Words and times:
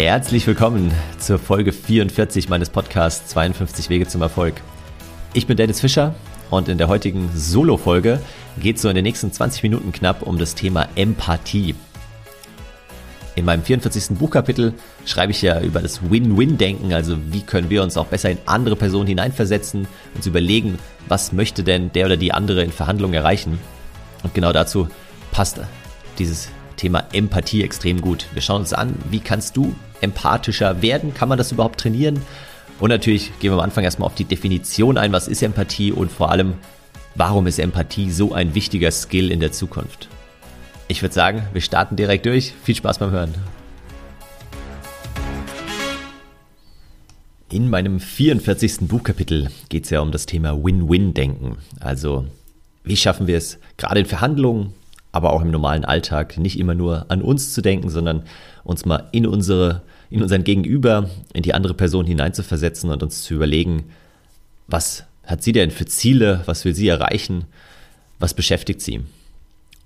Herzlich 0.00 0.46
willkommen 0.46 0.92
zur 1.18 1.40
Folge 1.40 1.72
44 1.72 2.48
meines 2.48 2.70
Podcasts 2.70 3.30
52 3.30 3.90
Wege 3.90 4.06
zum 4.06 4.22
Erfolg. 4.22 4.54
Ich 5.34 5.48
bin 5.48 5.56
Dennis 5.56 5.80
Fischer 5.80 6.14
und 6.50 6.68
in 6.68 6.78
der 6.78 6.86
heutigen 6.86 7.28
Solo-Folge 7.34 8.20
geht 8.60 8.76
es 8.76 8.82
so 8.82 8.88
in 8.88 8.94
den 8.94 9.02
nächsten 9.02 9.32
20 9.32 9.64
Minuten 9.64 9.90
knapp 9.90 10.22
um 10.22 10.38
das 10.38 10.54
Thema 10.54 10.86
Empathie. 10.94 11.74
In 13.34 13.44
meinem 13.44 13.64
44. 13.64 14.16
Buchkapitel 14.16 14.72
schreibe 15.04 15.32
ich 15.32 15.42
ja 15.42 15.60
über 15.60 15.80
das 15.80 16.08
Win-Win-Denken, 16.08 16.92
also 16.92 17.16
wie 17.32 17.42
können 17.42 17.68
wir 17.68 17.82
uns 17.82 17.96
auch 17.96 18.06
besser 18.06 18.30
in 18.30 18.38
andere 18.46 18.76
Personen 18.76 19.08
hineinversetzen, 19.08 19.88
uns 20.14 20.26
überlegen, 20.28 20.78
was 21.08 21.32
möchte 21.32 21.64
denn 21.64 21.90
der 21.90 22.06
oder 22.06 22.16
die 22.16 22.32
andere 22.32 22.62
in 22.62 22.70
Verhandlungen 22.70 23.14
erreichen. 23.14 23.58
Und 24.22 24.32
genau 24.32 24.52
dazu 24.52 24.86
passt 25.32 25.58
dieses 26.20 26.50
Thema 26.76 27.02
Empathie 27.12 27.64
extrem 27.64 28.00
gut. 28.00 28.28
Wir 28.32 28.42
schauen 28.42 28.60
uns 28.60 28.72
an, 28.72 28.94
wie 29.10 29.18
kannst 29.18 29.56
du 29.56 29.74
empathischer 30.00 30.82
werden? 30.82 31.14
Kann 31.14 31.28
man 31.28 31.38
das 31.38 31.52
überhaupt 31.52 31.80
trainieren? 31.80 32.22
Und 32.80 32.90
natürlich 32.90 33.32
gehen 33.40 33.50
wir 33.50 33.54
am 33.54 33.64
Anfang 33.64 33.84
erstmal 33.84 34.06
auf 34.06 34.14
die 34.14 34.24
Definition 34.24 34.98
ein, 34.98 35.12
was 35.12 35.26
ist 35.26 35.42
Empathie 35.42 35.92
und 35.92 36.12
vor 36.12 36.30
allem, 36.30 36.54
warum 37.16 37.46
ist 37.46 37.58
Empathie 37.58 38.10
so 38.10 38.32
ein 38.32 38.54
wichtiger 38.54 38.90
Skill 38.90 39.30
in 39.30 39.40
der 39.40 39.52
Zukunft? 39.52 40.08
Ich 40.86 41.02
würde 41.02 41.14
sagen, 41.14 41.42
wir 41.52 41.60
starten 41.60 41.96
direkt 41.96 42.26
durch. 42.26 42.54
Viel 42.62 42.76
Spaß 42.76 42.98
beim 42.98 43.10
Hören. 43.10 43.34
In 47.50 47.68
meinem 47.70 47.98
44. 47.98 48.88
Buchkapitel 48.88 49.50
geht 49.70 49.84
es 49.84 49.90
ja 49.90 50.00
um 50.00 50.12
das 50.12 50.26
Thema 50.26 50.62
Win-Win-Denken. 50.62 51.56
Also, 51.80 52.26
wie 52.84 52.96
schaffen 52.96 53.26
wir 53.26 53.38
es, 53.38 53.58
gerade 53.76 54.00
in 54.00 54.06
Verhandlungen, 54.06 54.74
aber 55.12 55.32
auch 55.32 55.42
im 55.42 55.50
normalen 55.50 55.84
Alltag, 55.84 56.38
nicht 56.38 56.58
immer 56.58 56.74
nur 56.74 57.06
an 57.08 57.22
uns 57.22 57.54
zu 57.54 57.62
denken, 57.62 57.88
sondern 57.88 58.24
uns 58.68 58.84
mal 58.84 59.08
in 59.12 59.26
unsere, 59.26 59.80
in 60.10 60.22
unseren 60.22 60.44
Gegenüber, 60.44 61.08
in 61.32 61.42
die 61.42 61.54
andere 61.54 61.72
Person 61.72 62.04
hineinzuversetzen 62.04 62.90
und 62.90 63.02
uns 63.02 63.22
zu 63.22 63.34
überlegen, 63.34 63.84
was 64.66 65.04
hat 65.24 65.42
sie 65.42 65.52
denn 65.52 65.70
für 65.70 65.86
Ziele, 65.86 66.42
was 66.44 66.66
will 66.66 66.74
sie 66.74 66.88
erreichen, 66.88 67.46
was 68.18 68.34
beschäftigt 68.34 68.82
sie. 68.82 69.00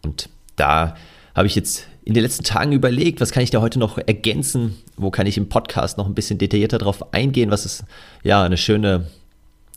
Und 0.03 0.29
da 0.57 0.97
habe 1.35 1.47
ich 1.47 1.55
jetzt 1.55 1.87
in 2.05 2.15
den 2.15 2.25
letzten 2.25 2.43
Tagen 2.43 2.73
überlegt, 2.73 3.21
was 3.21 3.31
kann 3.31 3.45
ich 3.45 3.51
da 3.51 3.61
heute 3.61 3.79
noch 3.79 3.99
ergänzen, 3.99 4.75
wo 4.97 5.13
kann 5.13 5.29
ich 5.29 5.39
im 5.39 5.49
Podcast 5.49 5.97
noch 5.97 6.07
ein 6.07 6.15
bisschen 6.15 6.39
detaillierter 6.39 6.79
drauf 6.79 7.15
eingehen, 7.15 7.53
was 7.53 7.65
ist 7.65 7.85
ja 8.25 8.43
eine 8.43 8.57
schöne 8.57 9.07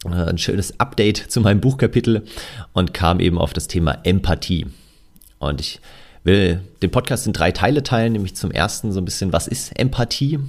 äh, 0.05 0.09
ein 0.09 0.39
schönes 0.39 0.79
Update 0.79 1.17
zu 1.17 1.41
meinem 1.41 1.61
Buchkapitel 1.61 2.25
und 2.73 2.95
kam 2.95 3.19
eben 3.19 3.37
auf 3.37 3.53
das 3.53 3.67
Thema 3.67 3.99
Empathie. 4.03 4.65
Und 5.37 5.61
ich 5.61 5.79
will 6.25 6.61
den 6.81 6.91
Podcast 6.91 7.27
in 7.27 7.33
drei 7.33 7.51
Teile 7.51 7.83
teilen, 7.83 8.13
nämlich 8.13 8.35
zum 8.35 8.51
ersten 8.51 8.91
so 8.91 8.99
ein 8.99 9.05
bisschen, 9.05 9.31
was 9.31 9.47
ist 9.47 9.77
Empathie? 9.79 10.39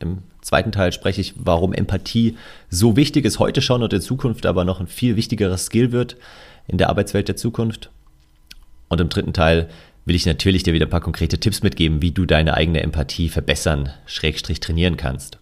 Im 0.00 0.18
zweiten 0.42 0.72
Teil 0.72 0.92
spreche 0.92 1.20
ich, 1.20 1.34
warum 1.36 1.72
Empathie 1.72 2.36
so 2.68 2.96
wichtig 2.96 3.24
ist 3.24 3.38
heute 3.38 3.62
schon 3.62 3.82
und 3.82 3.92
in 3.92 4.00
Zukunft 4.00 4.44
aber 4.44 4.64
noch 4.64 4.80
ein 4.80 4.86
viel 4.86 5.16
wichtigeres 5.16 5.66
Skill 5.66 5.92
wird 5.92 6.16
in 6.66 6.78
der 6.78 6.88
Arbeitswelt 6.88 7.28
der 7.28 7.36
Zukunft. 7.36 7.90
Und 8.88 9.00
im 9.00 9.08
dritten 9.08 9.32
Teil 9.32 9.68
will 10.04 10.16
ich 10.16 10.26
natürlich 10.26 10.64
dir 10.64 10.72
wieder 10.72 10.86
ein 10.86 10.90
paar 10.90 11.00
konkrete 11.00 11.38
Tipps 11.38 11.62
mitgeben, 11.62 12.02
wie 12.02 12.10
du 12.10 12.26
deine 12.26 12.54
eigene 12.54 12.82
Empathie 12.82 13.28
verbessern, 13.28 13.90
schrägstrich 14.06 14.58
trainieren 14.58 14.96
kannst. 14.96 15.38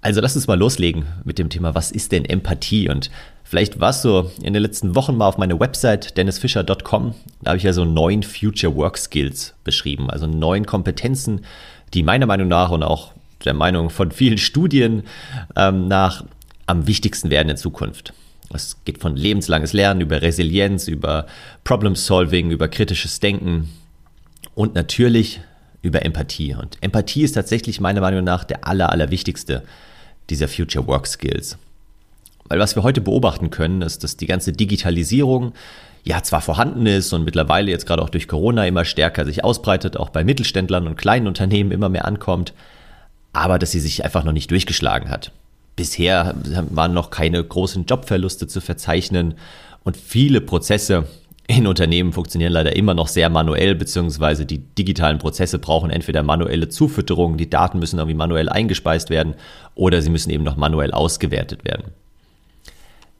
Also 0.00 0.20
lass 0.20 0.36
uns 0.36 0.46
mal 0.46 0.58
loslegen 0.58 1.06
mit 1.24 1.38
dem 1.38 1.50
Thema, 1.50 1.74
was 1.74 1.90
ist 1.90 2.12
denn 2.12 2.24
Empathie? 2.24 2.88
Und 2.88 3.10
vielleicht 3.48 3.80
warst 3.80 4.04
du 4.04 4.30
in 4.42 4.52
den 4.52 4.62
letzten 4.62 4.94
Wochen 4.94 5.16
mal 5.16 5.26
auf 5.26 5.38
meiner 5.38 5.58
Website 5.58 6.16
dennisfischer.com. 6.16 7.14
Da 7.42 7.50
habe 7.50 7.58
ich 7.58 7.64
ja 7.64 7.72
so 7.72 7.84
neun 7.84 8.22
Future 8.22 8.74
Work 8.76 8.98
Skills 8.98 9.54
beschrieben, 9.64 10.10
also 10.10 10.26
neun 10.26 10.66
Kompetenzen, 10.66 11.44
die 11.94 12.02
meiner 12.02 12.26
Meinung 12.26 12.48
nach 12.48 12.70
und 12.70 12.82
auch 12.82 13.12
der 13.44 13.54
Meinung 13.54 13.90
von 13.90 14.10
vielen 14.10 14.38
Studien 14.38 15.04
ähm, 15.56 15.88
nach 15.88 16.24
am 16.66 16.86
wichtigsten 16.86 17.30
werden 17.30 17.48
in 17.48 17.56
Zukunft. 17.56 18.12
Es 18.52 18.76
geht 18.84 18.98
von 18.98 19.16
lebenslanges 19.16 19.72
Lernen 19.72 20.00
über 20.00 20.22
Resilienz, 20.22 20.88
über 20.88 21.26
Problem 21.64 21.96
Solving, 21.96 22.50
über 22.50 22.68
kritisches 22.68 23.20
Denken 23.20 23.70
und 24.54 24.74
natürlich 24.74 25.40
über 25.82 26.04
Empathie. 26.04 26.54
Und 26.54 26.78
Empathie 26.80 27.22
ist 27.22 27.32
tatsächlich 27.32 27.80
meiner 27.80 28.00
Meinung 28.00 28.24
nach 28.24 28.44
der 28.44 28.66
aller, 28.66 28.90
allerwichtigste 28.90 29.62
dieser 30.30 30.48
Future 30.48 30.86
Work 30.86 31.06
Skills. 31.06 31.58
Weil 32.48 32.58
was 32.58 32.74
wir 32.76 32.82
heute 32.82 33.00
beobachten 33.00 33.50
können, 33.50 33.82
ist, 33.82 34.04
dass 34.04 34.16
die 34.16 34.26
ganze 34.26 34.52
Digitalisierung 34.52 35.52
ja 36.04 36.22
zwar 36.22 36.40
vorhanden 36.40 36.86
ist 36.86 37.12
und 37.12 37.24
mittlerweile 37.24 37.70
jetzt 37.70 37.86
gerade 37.86 38.02
auch 38.02 38.08
durch 38.08 38.28
Corona 38.28 38.66
immer 38.66 38.84
stärker 38.84 39.24
sich 39.24 39.44
ausbreitet, 39.44 39.96
auch 39.96 40.08
bei 40.08 40.24
Mittelständlern 40.24 40.86
und 40.86 40.96
kleinen 40.96 41.26
Unternehmen 41.26 41.70
immer 41.70 41.88
mehr 41.88 42.06
ankommt, 42.06 42.54
aber 43.32 43.58
dass 43.58 43.72
sie 43.72 43.80
sich 43.80 44.04
einfach 44.04 44.24
noch 44.24 44.32
nicht 44.32 44.50
durchgeschlagen 44.50 45.10
hat. 45.10 45.32
Bisher 45.76 46.34
waren 46.70 46.94
noch 46.94 47.10
keine 47.10 47.42
großen 47.44 47.84
Jobverluste 47.84 48.46
zu 48.46 48.60
verzeichnen 48.60 49.34
und 49.84 49.96
viele 49.96 50.40
Prozesse 50.40 51.04
in 51.46 51.66
Unternehmen 51.66 52.12
funktionieren 52.12 52.52
leider 52.52 52.76
immer 52.76 52.92
noch 52.92 53.08
sehr 53.08 53.30
manuell, 53.30 53.74
beziehungsweise 53.74 54.44
die 54.44 54.58
digitalen 54.58 55.18
Prozesse 55.18 55.58
brauchen 55.58 55.90
entweder 55.90 56.22
manuelle 56.22 56.68
Zufütterung, 56.68 57.38
die 57.38 57.48
Daten 57.48 57.78
müssen 57.78 57.98
irgendwie 57.98 58.16
manuell 58.16 58.50
eingespeist 58.50 59.08
werden 59.08 59.34
oder 59.74 60.02
sie 60.02 60.10
müssen 60.10 60.30
eben 60.30 60.44
noch 60.44 60.56
manuell 60.56 60.92
ausgewertet 60.92 61.64
werden. 61.64 61.92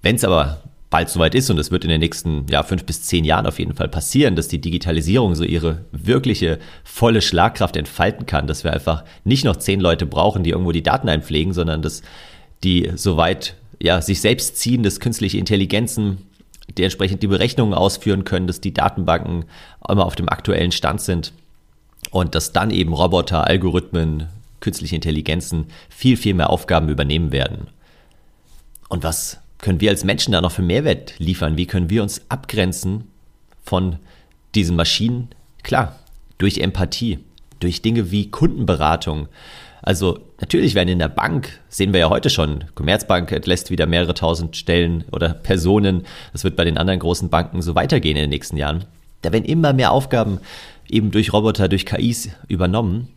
Wenn 0.09 0.17
es 0.17 0.25
aber 0.25 0.63
bald 0.89 1.11
soweit 1.11 1.35
ist, 1.35 1.51
und 1.51 1.59
das 1.59 1.71
wird 1.71 1.85
in 1.85 1.91
den 1.91 2.01
nächsten 2.01 2.47
ja, 2.49 2.63
fünf 2.63 2.85
bis 2.85 3.03
zehn 3.03 3.27
Jahren 3.27 3.45
auf 3.45 3.59
jeden 3.59 3.75
Fall 3.75 3.89
passieren, 3.89 4.37
dass 4.37 4.49
die 4.49 4.59
Digitalisierung 4.59 5.35
so 5.35 5.45
ihre 5.45 5.85
wirkliche 5.93 6.61
volle 6.83 7.21
Schlagkraft 7.21 7.77
entfalten 7.77 8.25
kann, 8.25 8.47
dass 8.47 8.65
wir 8.65 8.73
einfach 8.73 9.05
nicht 9.25 9.45
noch 9.45 9.57
zehn 9.57 9.81
Leute 9.81 10.07
brauchen, 10.07 10.45
die 10.45 10.51
irgendwo 10.53 10.73
die 10.73 10.83
Daten 10.83 11.11
einpflegen, 11.11 11.53
sondern 11.53 11.83
dass 11.83 12.01
die 12.65 12.91
soweit 12.95 13.55
ja, 13.81 14.01
sich 14.01 14.23
selbst 14.23 14.57
ziehen, 14.57 14.83
dass 14.83 14.99
künstliche 14.99 15.37
Intelligenzen 15.37 16.27
die 16.79 16.85
entsprechend 16.85 17.23
die 17.23 17.27
Berechnungen 17.27 17.75
ausführen 17.75 18.25
können, 18.25 18.47
dass 18.47 18.63
die 18.63 18.73
Datenbanken 18.73 19.45
immer 19.87 20.07
auf 20.07 20.17
dem 20.17 20.31
aktuellen 20.31 20.73
Stand 20.73 21.03
sind 21.03 21.35
und 22.13 22.35
dass 22.35 22.55
dann 22.55 22.71
eben 22.71 22.95
Roboter, 22.95 23.47
Algorithmen, 23.47 24.29
künstliche 24.61 24.95
Intelligenzen 24.95 25.67
viel, 25.91 26.17
viel 26.17 26.33
mehr 26.33 26.49
Aufgaben 26.49 26.89
übernehmen 26.89 27.31
werden. 27.31 27.67
Und 28.89 29.05
was 29.05 29.43
können 29.61 29.81
wir 29.81 29.91
als 29.91 30.05
Menschen 30.05 30.33
da 30.33 30.41
noch 30.41 30.53
für 30.53 30.63
Mehrwert 30.63 31.15
liefern? 31.19 31.57
Wie 31.57 31.67
können 31.67 31.91
wir 31.91 32.03
uns 32.03 32.23
abgrenzen 32.29 33.05
von 33.65 33.97
diesen 34.55 34.77
Maschinen? 34.77 35.29
Klar, 35.63 35.99
durch 36.39 36.59
Empathie, 36.59 37.19
durch 37.61 37.83
Dinge 37.83 38.11
wie 38.11 38.31
Kundenberatung, 38.31 39.29
also 39.83 40.21
natürlich 40.41 40.75
werden 40.75 40.89
in 40.89 40.99
der 40.99 41.09
Bank, 41.09 41.61
sehen 41.69 41.93
wir 41.93 42.01
ja 42.01 42.11
heute 42.11 42.31
schon, 42.31 42.65
Commerzbank 42.75 43.31
entlässt 43.33 43.71
wieder 43.71 43.87
mehrere 43.87 44.15
tausend 44.15 44.57
Stellen 44.57 45.05
oder 45.13 45.31
Personen. 45.31 46.05
Das 46.33 46.45
wird 46.45 46.57
bei 46.57 46.65
den 46.65 46.79
anderen 46.79 47.01
großen 47.01 47.29
Banken 47.29 47.63
so 47.63 47.75
weitergehen 47.75 48.17
in 48.17 48.23
den 48.23 48.31
nächsten 48.31 48.57
Jahren. 48.57 48.85
Da 49.23 49.33
werden 49.33 49.45
immer 49.45 49.73
mehr 49.73 49.93
Aufgaben 49.93 50.41
eben 50.89 51.11
durch 51.11 51.33
Roboter, 51.33 51.69
durch 51.69 51.87
KIs 51.87 52.31
übernommen. 52.49 53.09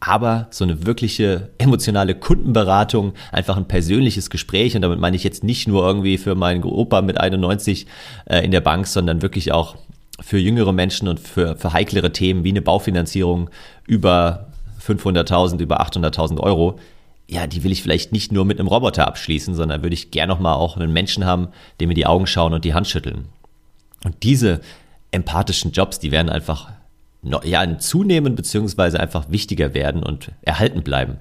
Aber 0.00 0.46
so 0.50 0.64
eine 0.64 0.86
wirkliche 0.86 1.50
emotionale 1.58 2.14
Kundenberatung, 2.14 3.14
einfach 3.32 3.56
ein 3.56 3.66
persönliches 3.66 4.30
Gespräch, 4.30 4.76
und 4.76 4.82
damit 4.82 5.00
meine 5.00 5.16
ich 5.16 5.24
jetzt 5.24 5.42
nicht 5.42 5.66
nur 5.66 5.84
irgendwie 5.84 6.18
für 6.18 6.34
meinen 6.34 6.62
Opa 6.62 7.02
mit 7.02 7.18
91 7.18 7.86
äh, 8.26 8.44
in 8.44 8.52
der 8.52 8.60
Bank, 8.60 8.86
sondern 8.86 9.22
wirklich 9.22 9.50
auch 9.52 9.76
für 10.20 10.38
jüngere 10.38 10.72
Menschen 10.72 11.08
und 11.08 11.20
für, 11.20 11.56
für 11.56 11.72
heiklere 11.72 12.12
Themen 12.12 12.44
wie 12.44 12.50
eine 12.50 12.62
Baufinanzierung 12.62 13.50
über 13.86 14.48
500.000 14.84 15.60
über 15.60 15.80
800.000 15.80 16.40
Euro, 16.40 16.78
ja, 17.28 17.46
die 17.46 17.62
will 17.62 17.72
ich 17.72 17.82
vielleicht 17.82 18.12
nicht 18.12 18.32
nur 18.32 18.44
mit 18.44 18.58
einem 18.58 18.68
Roboter 18.68 19.06
abschließen, 19.06 19.54
sondern 19.54 19.82
würde 19.82 19.94
ich 19.94 20.10
gerne 20.10 20.32
nochmal 20.32 20.54
auch 20.54 20.76
einen 20.76 20.92
Menschen 20.92 21.26
haben, 21.26 21.48
dem 21.80 21.88
mir 21.88 21.94
die 21.94 22.06
Augen 22.06 22.26
schauen 22.26 22.54
und 22.54 22.64
die 22.64 22.72
Hand 22.74 22.88
schütteln. 22.88 23.26
Und 24.04 24.22
diese 24.22 24.60
empathischen 25.10 25.72
Jobs, 25.72 25.98
die 25.98 26.10
werden 26.10 26.30
einfach 26.30 26.70
ja, 27.22 27.78
zunehmen 27.78 28.34
beziehungsweise 28.34 29.00
einfach 29.00 29.30
wichtiger 29.30 29.74
werden 29.74 30.02
und 30.02 30.32
erhalten 30.42 30.82
bleiben. 30.82 31.18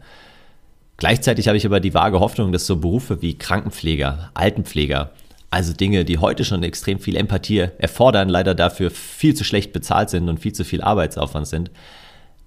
Gleichzeitig 0.98 1.48
habe 1.48 1.58
ich 1.58 1.66
aber 1.66 1.80
die 1.80 1.94
vage 1.94 2.20
Hoffnung, 2.20 2.52
dass 2.52 2.66
so 2.66 2.78
Berufe 2.78 3.22
wie 3.22 3.38
Krankenpfleger, 3.38 4.32
Altenpfleger, 4.34 5.12
also 5.50 5.74
Dinge, 5.74 6.06
die 6.06 6.18
heute 6.18 6.44
schon 6.44 6.64
extrem 6.64 7.00
viel 7.00 7.16
Empathie 7.16 7.68
erfordern, 7.78 8.30
leider 8.30 8.56
dafür 8.56 8.92
viel 8.92 9.36
zu 9.36 9.44
schlecht 9.44 9.74
bezahlt 9.74 10.10
sind 10.10 10.28
und 10.28 10.40
viel 10.40 10.54
zu 10.54 10.66
viel 10.66 10.82
Arbeitsaufwand 10.82 11.48
sind, 11.48 11.72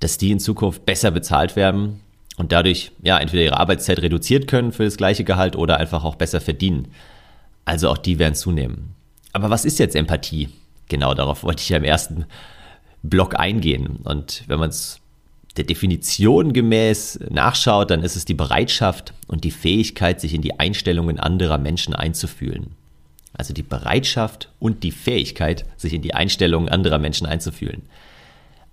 dass 0.01 0.19
die 0.19 0.33
in 0.33 0.41
Zukunft 0.41 0.85
besser 0.85 1.11
bezahlt 1.11 1.57
werden 1.57 2.01
und 2.37 2.53
dadurch 2.53 2.91
ja 3.03 3.19
entweder 3.19 3.45
ihre 3.45 3.61
Arbeitszeit 3.61 4.01
reduziert 4.03 4.49
können 4.49 4.73
für 4.73 4.85
das 4.85 4.97
gleiche 4.97 5.25
Gehalt 5.25 5.57
oder 5.57 5.79
einfach 5.79 6.05
auch 6.05 6.17
besser 6.17 6.41
verdienen. 6.41 6.89
Also 7.65 7.89
auch 7.89 7.99
die 7.99 8.19
werden 8.19 8.35
zunehmen. 8.35 8.95
Aber 9.33 9.51
was 9.51 9.65
ist 9.65 9.79
jetzt 9.79 9.95
Empathie? 9.95 10.49
Genau 10.89 11.15
darauf 11.15 11.45
wollte 11.45 11.63
ich 11.63 11.69
ja 11.69 11.77
im 11.77 11.85
ersten 11.85 12.27
Block 13.03 13.39
eingehen. 13.39 14.01
Und 14.05 14.45
wenn 14.47 14.59
man 14.59 14.71
es 14.71 15.01
der 15.57 15.65
Definition 15.65 16.53
gemäß 16.53 17.21
nachschaut, 17.29 17.91
dann 17.91 18.03
ist 18.03 18.17
es 18.17 18.25
die 18.25 18.35
Bereitschaft 18.35 19.13
und 19.27 19.45
die 19.45 19.51
Fähigkeit, 19.51 20.21
sich 20.21 20.35
in 20.35 20.43
die 20.43 20.59
Einstellungen 20.61 21.19
anderer 21.19 21.59
Menschen 21.59 21.95
einzufühlen. 21.95 22.77
Also 23.33 23.55
die 23.55 23.63
Bereitschaft 23.63 24.51
und 24.59 24.83
die 24.83 24.93
Fähigkeit, 24.93 25.65
sich 25.77 25.95
in 25.95 26.03
die 26.03 26.15
Einstellungen 26.15 26.69
anderer 26.69 26.99
Menschen 26.99 27.27
einzufühlen. 27.27 27.83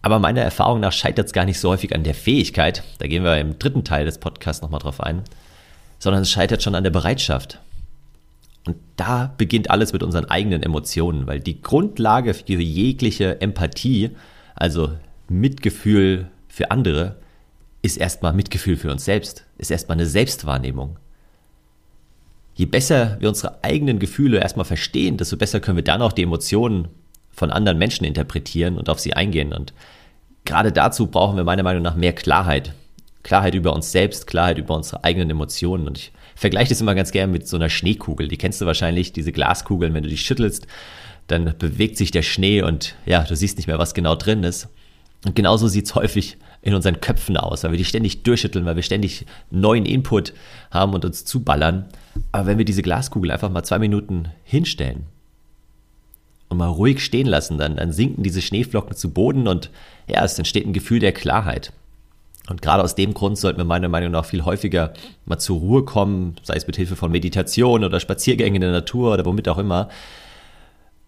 Aber 0.02 0.20
meiner 0.20 0.42
Erfahrung 0.42 0.80
nach 0.80 0.94
scheitert 0.94 1.28
es 1.28 1.34
gar 1.34 1.46
nicht 1.46 1.60
so 1.60 1.70
häufig 1.70 1.94
an 1.94 2.04
der 2.04 2.16
Fähigkeit, 2.16 2.84
da 3.00 3.08
gehen 3.08 3.24
wir 3.24 3.38
im 3.38 3.60
dritten 3.60 3.84
Teil 3.84 4.06
des 4.06 4.20
Podcasts 4.20 4.62
nochmal 4.62 4.80
drauf 4.80 5.02
ein, 5.02 5.24
sondern 6.00 6.22
es 6.22 6.32
scheitert 6.32 6.64
schon 6.64 6.76
an 6.76 6.84
der 6.84 6.92
Bereitschaft. 6.92 7.60
Und 8.68 8.76
da 8.98 9.34
beginnt 9.38 9.70
alles 9.70 9.94
mit 9.94 10.04
unseren 10.04 10.26
eigenen 10.26 10.62
Emotionen, 10.62 11.26
weil 11.26 11.40
die 11.40 11.62
Grundlage 11.62 12.34
für 12.34 12.62
jegliche 12.62 13.40
Empathie, 13.40 14.12
also 14.56 14.92
Mitgefühl 15.30 16.28
für 16.50 16.70
andere, 16.70 17.16
ist 17.82 17.96
erstmal 17.96 18.34
Mitgefühl 18.34 18.76
für 18.76 18.92
uns 18.92 19.06
selbst, 19.06 19.46
ist 19.58 19.72
erstmal 19.72 19.96
eine 19.96 20.06
Selbstwahrnehmung. 20.06 20.98
Je 22.56 22.66
besser 22.66 23.16
wir 23.22 23.30
unsere 23.30 23.64
eigenen 23.64 24.00
Gefühle 24.00 24.40
erstmal 24.40 24.66
verstehen, 24.66 25.16
desto 25.16 25.38
besser 25.38 25.62
können 25.62 25.78
wir 25.78 25.84
dann 25.86 26.02
auch 26.02 26.12
die 26.12 26.24
Emotionen 26.24 26.90
von 27.32 27.50
anderen 27.50 27.78
Menschen 27.78 28.04
interpretieren 28.04 28.78
und 28.78 28.90
auf 28.90 29.00
sie 29.00 29.14
eingehen. 29.14 29.54
Und 29.54 29.74
gerade 30.44 30.74
dazu 30.74 31.08
brauchen 31.08 31.38
wir 31.38 31.46
meiner 31.46 31.64
Meinung 31.64 31.84
nach 31.84 31.96
mehr 31.96 32.14
Klarheit. 32.14 32.74
Klarheit 33.24 33.56
über 33.56 33.74
uns 33.74 33.94
selbst, 33.94 34.28
Klarheit 34.28 34.58
über 34.58 34.76
unsere 34.76 35.06
eigenen 35.06 35.30
Emotionen. 35.30 35.88
Und 35.88 35.98
ich 35.98 36.12
vergleiche 36.38 36.70
das 36.70 36.82
immer 36.82 36.96
ganz 36.96 37.12
gerne 37.12 37.32
mit 37.32 37.48
so 37.48 37.58
einer 37.58 37.70
Schneekugel. 37.70 38.28
Die 38.28 38.38
kennst 38.38 38.62
du 38.62 38.66
wahrscheinlich, 38.66 39.12
diese 39.12 39.32
Glaskugeln, 39.32 39.94
wenn 39.94 40.04
du 40.04 40.10
die 40.10 40.18
schüttelst, 40.18 40.68
dann 41.28 41.56
bewegt 41.58 41.98
sich 41.98 42.12
der 42.12 42.22
Schnee 42.22 42.62
und 42.62 42.96
ja, 43.06 43.24
du 43.24 43.36
siehst 43.36 43.58
nicht 43.58 43.68
mehr, 43.68 43.80
was 43.80 43.94
genau 43.94 44.16
drin 44.16 44.44
ist. 44.44 44.70
Und 45.26 45.36
genauso 45.36 45.68
sieht 45.68 45.86
es 45.86 45.96
häufig 45.96 46.38
in 46.62 46.74
unseren 46.74 47.02
Köpfen 47.02 47.38
aus, 47.38 47.64
weil 47.64 47.72
wir 47.72 47.78
die 47.78 47.86
ständig 47.86 48.24
durchschütteln, 48.24 48.66
weil 48.66 48.76
wir 48.76 48.84
ständig 48.84 49.26
neuen 49.50 49.86
Input 49.86 50.34
haben 50.70 50.94
und 50.94 51.06
uns 51.06 51.26
zuballern. 51.26 51.86
Aber 52.32 52.46
wenn 52.46 52.60
wir 52.60 52.66
diese 52.66 52.84
Glaskugel 52.84 53.32
einfach 53.32 53.50
mal 53.50 53.64
zwei 53.64 53.80
Minuten 53.80 54.30
hinstellen 54.44 55.06
und 56.50 56.58
mal 56.58 56.68
ruhig 56.68 57.04
stehen 57.04 57.28
lassen, 57.28 57.58
dann, 57.58 57.78
dann 57.78 57.92
sinken 57.92 58.24
diese 58.24 58.42
Schneeflocken 58.42 58.96
zu 58.96 59.12
Boden 59.12 59.48
und 59.48 59.72
ja, 60.08 60.24
es 60.24 60.38
entsteht 60.38 60.66
ein 60.66 60.74
Gefühl 60.74 61.00
der 61.00 61.14
Klarheit. 61.14 61.74
Und 62.50 62.62
gerade 62.62 62.84
aus 62.84 62.96
dem 62.96 63.14
Grund 63.14 63.38
sollten 63.38 63.58
wir 63.58 63.66
meiner 63.66 63.90
Meinung 63.90 64.12
nach 64.12 64.26
viel 64.26 64.46
häufiger 64.46 64.94
mal 65.26 65.38
zur 65.38 65.60
Ruhe 65.60 65.84
kommen, 65.84 66.36
sei 66.44 66.56
es 66.56 66.66
mit 66.66 66.78
Hilfe 66.78 66.96
von 66.96 67.12
Meditation 67.12 67.84
oder 67.84 68.00
Spaziergängen 68.00 68.56
in 68.56 68.62
der 68.62 68.72
Natur 68.72 69.14
oder 69.14 69.26
womit 69.26 69.50
auch 69.50 69.58
immer, 69.58 69.90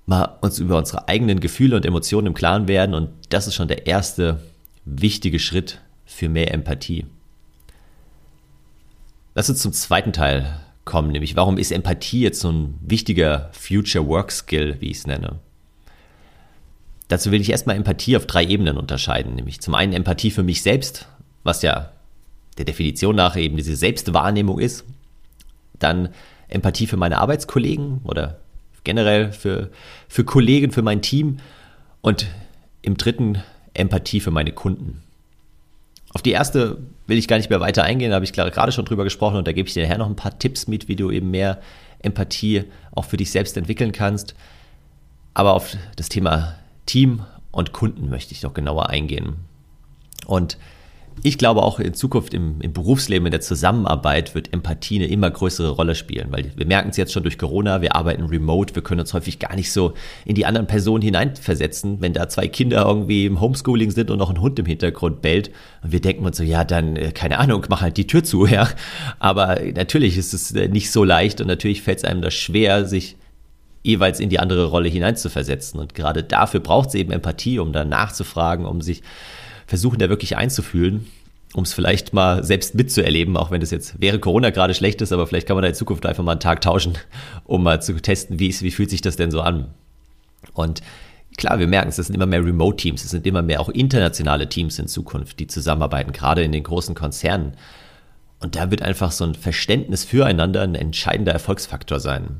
mal 0.05 0.37
uns 0.41 0.59
über 0.59 0.77
unsere 0.77 1.07
eigenen 1.07 1.39
Gefühle 1.39 1.77
und 1.77 1.85
Emotionen 1.85 2.27
im 2.27 2.33
Klaren 2.33 2.67
werden. 2.67 2.93
Und 2.93 3.09
das 3.29 3.47
ist 3.47 3.55
schon 3.55 3.69
der 3.69 3.87
erste 3.87 4.39
wichtige 4.83 5.39
Schritt 5.39 5.79
für 6.05 6.27
mehr 6.27 6.53
Empathie. 6.53 7.05
Lass 9.35 9.49
uns 9.49 9.61
zum 9.61 9.71
zweiten 9.71 10.11
Teil 10.11 10.59
kommen, 10.83 11.11
nämlich 11.11 11.35
warum 11.35 11.57
ist 11.57 11.71
Empathie 11.71 12.21
jetzt 12.21 12.41
so 12.41 12.51
ein 12.51 12.77
wichtiger 12.81 13.49
Future 13.53 14.05
Work 14.07 14.31
Skill, 14.31 14.77
wie 14.79 14.89
ich 14.89 14.97
es 14.97 15.07
nenne? 15.07 15.39
Dazu 17.07 17.31
will 17.31 17.39
ich 17.39 17.51
erstmal 17.51 17.75
Empathie 17.75 18.17
auf 18.17 18.25
drei 18.25 18.43
Ebenen 18.43 18.77
unterscheiden, 18.77 19.35
nämlich 19.35 19.61
zum 19.61 19.75
einen 19.75 19.93
Empathie 19.93 20.31
für 20.31 20.43
mich 20.43 20.61
selbst, 20.61 21.07
was 21.43 21.61
ja 21.61 21.91
der 22.57 22.65
Definition 22.65 23.15
nach 23.15 23.35
eben 23.35 23.57
diese 23.57 23.75
Selbstwahrnehmung 23.75 24.59
ist, 24.59 24.83
dann 25.79 26.09
Empathie 26.47 26.87
für 26.87 26.97
meine 26.97 27.19
Arbeitskollegen 27.19 28.01
oder 28.03 28.37
generell 28.83 29.31
für, 29.31 29.69
für 30.07 30.23
Kollegen, 30.23 30.71
für 30.71 30.81
mein 30.81 31.01
Team 31.01 31.37
und 32.01 32.27
im 32.81 32.97
dritten 32.97 33.41
Empathie 33.73 34.19
für 34.19 34.31
meine 34.31 34.51
Kunden. 34.51 35.03
Auf 36.13 36.21
die 36.21 36.31
erste 36.31 36.79
will 37.07 37.17
ich 37.17 37.27
gar 37.27 37.37
nicht 37.37 37.49
mehr 37.49 37.59
weiter 37.59 37.83
eingehen, 37.83 38.09
da 38.09 38.15
habe 38.15 38.25
ich 38.25 38.33
gerade 38.33 38.71
schon 38.71 38.85
drüber 38.85 39.03
gesprochen 39.03 39.37
und 39.37 39.47
da 39.47 39.51
gebe 39.51 39.67
ich 39.67 39.73
dir 39.73 39.83
nachher 39.83 39.99
noch 39.99 40.09
ein 40.09 40.15
paar 40.15 40.37
Tipps 40.39 40.67
mit, 40.67 40.87
wie 40.87 40.95
du 40.95 41.11
eben 41.11 41.29
mehr 41.29 41.61
Empathie 41.99 42.63
auch 42.95 43.05
für 43.05 43.17
dich 43.17 43.31
selbst 43.31 43.57
entwickeln 43.57 43.91
kannst. 43.91 44.33
Aber 45.33 45.53
auf 45.53 45.77
das 45.95 46.09
Thema 46.09 46.55
Team 46.85 47.23
und 47.51 47.73
Kunden 47.73 48.09
möchte 48.09 48.33
ich 48.33 48.41
noch 48.41 48.53
genauer 48.53 48.89
eingehen. 48.89 49.35
Und 50.25 50.57
ich 51.23 51.37
glaube 51.37 51.63
auch 51.63 51.79
in 51.79 51.93
Zukunft 51.93 52.33
im, 52.33 52.61
im, 52.61 52.73
Berufsleben, 52.73 53.25
in 53.25 53.31
der 53.31 53.41
Zusammenarbeit 53.41 54.35
wird 54.35 54.53
Empathie 54.53 54.97
eine 54.97 55.07
immer 55.07 55.29
größere 55.29 55.69
Rolle 55.69 55.95
spielen, 55.95 56.27
weil 56.31 56.51
wir 56.55 56.65
merken 56.65 56.89
es 56.89 56.97
jetzt 56.97 57.13
schon 57.13 57.23
durch 57.23 57.37
Corona, 57.37 57.81
wir 57.81 57.95
arbeiten 57.95 58.23
remote, 58.23 58.75
wir 58.75 58.81
können 58.81 59.01
uns 59.01 59.13
häufig 59.13 59.39
gar 59.39 59.55
nicht 59.55 59.71
so 59.71 59.93
in 60.25 60.35
die 60.35 60.45
anderen 60.45 60.67
Personen 60.67 61.01
hineinversetzen, 61.01 62.01
wenn 62.01 62.13
da 62.13 62.29
zwei 62.29 62.47
Kinder 62.47 62.85
irgendwie 62.85 63.25
im 63.25 63.39
Homeschooling 63.39 63.91
sind 63.91 64.11
und 64.11 64.17
noch 64.17 64.29
ein 64.29 64.41
Hund 64.41 64.59
im 64.59 64.65
Hintergrund 64.65 65.21
bellt 65.21 65.51
und 65.83 65.91
wir 65.91 66.01
denken 66.01 66.25
uns 66.25 66.37
so, 66.37 66.43
ja, 66.43 66.63
dann, 66.63 66.95
äh, 66.95 67.11
keine 67.11 67.39
Ahnung, 67.39 67.65
mach 67.69 67.81
halt 67.81 67.97
die 67.97 68.07
Tür 68.07 68.23
zu, 68.23 68.45
ja. 68.47 68.69
Aber 69.19 69.59
natürlich 69.75 70.17
ist 70.17 70.33
es 70.33 70.51
äh, 70.51 70.67
nicht 70.67 70.91
so 70.91 71.03
leicht 71.03 71.41
und 71.41 71.47
natürlich 71.47 71.81
fällt 71.81 71.99
es 71.99 72.03
einem 72.03 72.21
da 72.21 72.31
schwer, 72.31 72.85
sich 72.85 73.15
jeweils 73.83 74.19
in 74.19 74.29
die 74.29 74.39
andere 74.39 74.65
Rolle 74.65 74.89
hineinzuversetzen. 74.89 75.79
Und 75.79 75.95
gerade 75.95 76.23
dafür 76.23 76.59
braucht 76.59 76.89
es 76.89 76.95
eben 76.95 77.11
Empathie, 77.11 77.59
um 77.59 77.71
da 77.71 77.85
nachzufragen, 77.85 78.65
um 78.65 78.81
sich 78.81 79.01
versuchen, 79.69 79.99
da 79.99 80.09
wirklich 80.09 80.35
einzufühlen, 80.35 81.07
um 81.53 81.63
es 81.63 81.73
vielleicht 81.73 82.11
mal 82.11 82.43
selbst 82.43 82.73
mitzuerleben, 82.73 83.37
auch 83.37 83.51
wenn 83.51 83.61
das 83.61 83.71
jetzt 83.71 84.01
wäre 84.01 84.19
Corona 84.19 84.49
gerade 84.49 84.73
schlecht 84.73 85.01
ist, 85.01 85.13
aber 85.13 85.27
vielleicht 85.27 85.47
kann 85.47 85.55
man 85.55 85.61
da 85.61 85.69
in 85.69 85.75
Zukunft 85.75 86.05
einfach 86.05 86.23
mal 86.23 86.33
einen 86.33 86.39
Tag 86.39 86.61
tauschen, 86.61 86.97
um 87.45 87.63
mal 87.63 87.81
zu 87.81 87.93
testen, 88.01 88.39
wie, 88.39 88.47
ist, 88.47 88.63
wie 88.63 88.71
fühlt 88.71 88.89
sich 88.89 89.01
das 89.01 89.15
denn 89.15 89.31
so 89.31 89.41
an. 89.41 89.67
Und 90.53 90.81
klar, 91.37 91.59
wir 91.59 91.67
merken 91.67 91.89
es, 91.89 91.99
es 91.99 92.07
sind 92.07 92.15
immer 92.15 92.25
mehr 92.25 92.43
Remote-Teams, 92.43 93.03
es 93.03 93.11
sind 93.11 93.27
immer 93.27 93.43
mehr 93.43 93.61
auch 93.61 93.69
internationale 93.69 94.49
Teams 94.49 94.79
in 94.79 94.87
Zukunft, 94.87 95.39
die 95.39 95.47
zusammenarbeiten, 95.47 96.13
gerade 96.13 96.43
in 96.43 96.51
den 96.51 96.63
großen 96.63 96.95
Konzernen. 96.95 97.53
Und 98.39 98.55
da 98.55 98.71
wird 98.71 98.81
einfach 98.81 99.11
so 99.11 99.23
ein 99.23 99.35
Verständnis 99.35 100.03
füreinander 100.03 100.61
ein 100.61 100.75
entscheidender 100.75 101.33
Erfolgsfaktor 101.33 101.99
sein. 101.99 102.37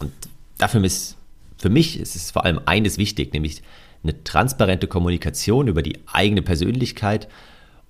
Und 0.00 0.12
dafür 0.58 0.84
ist, 0.84 1.16
für 1.60 1.68
mich 1.68 2.00
ist 2.00 2.16
es 2.16 2.30
vor 2.30 2.44
allem 2.44 2.60
eines 2.64 2.96
wichtig, 2.96 3.34
nämlich 3.34 3.62
eine 4.02 4.24
transparente 4.24 4.86
Kommunikation 4.86 5.68
über 5.68 5.82
die 5.82 5.98
eigene 6.10 6.40
Persönlichkeit 6.40 7.28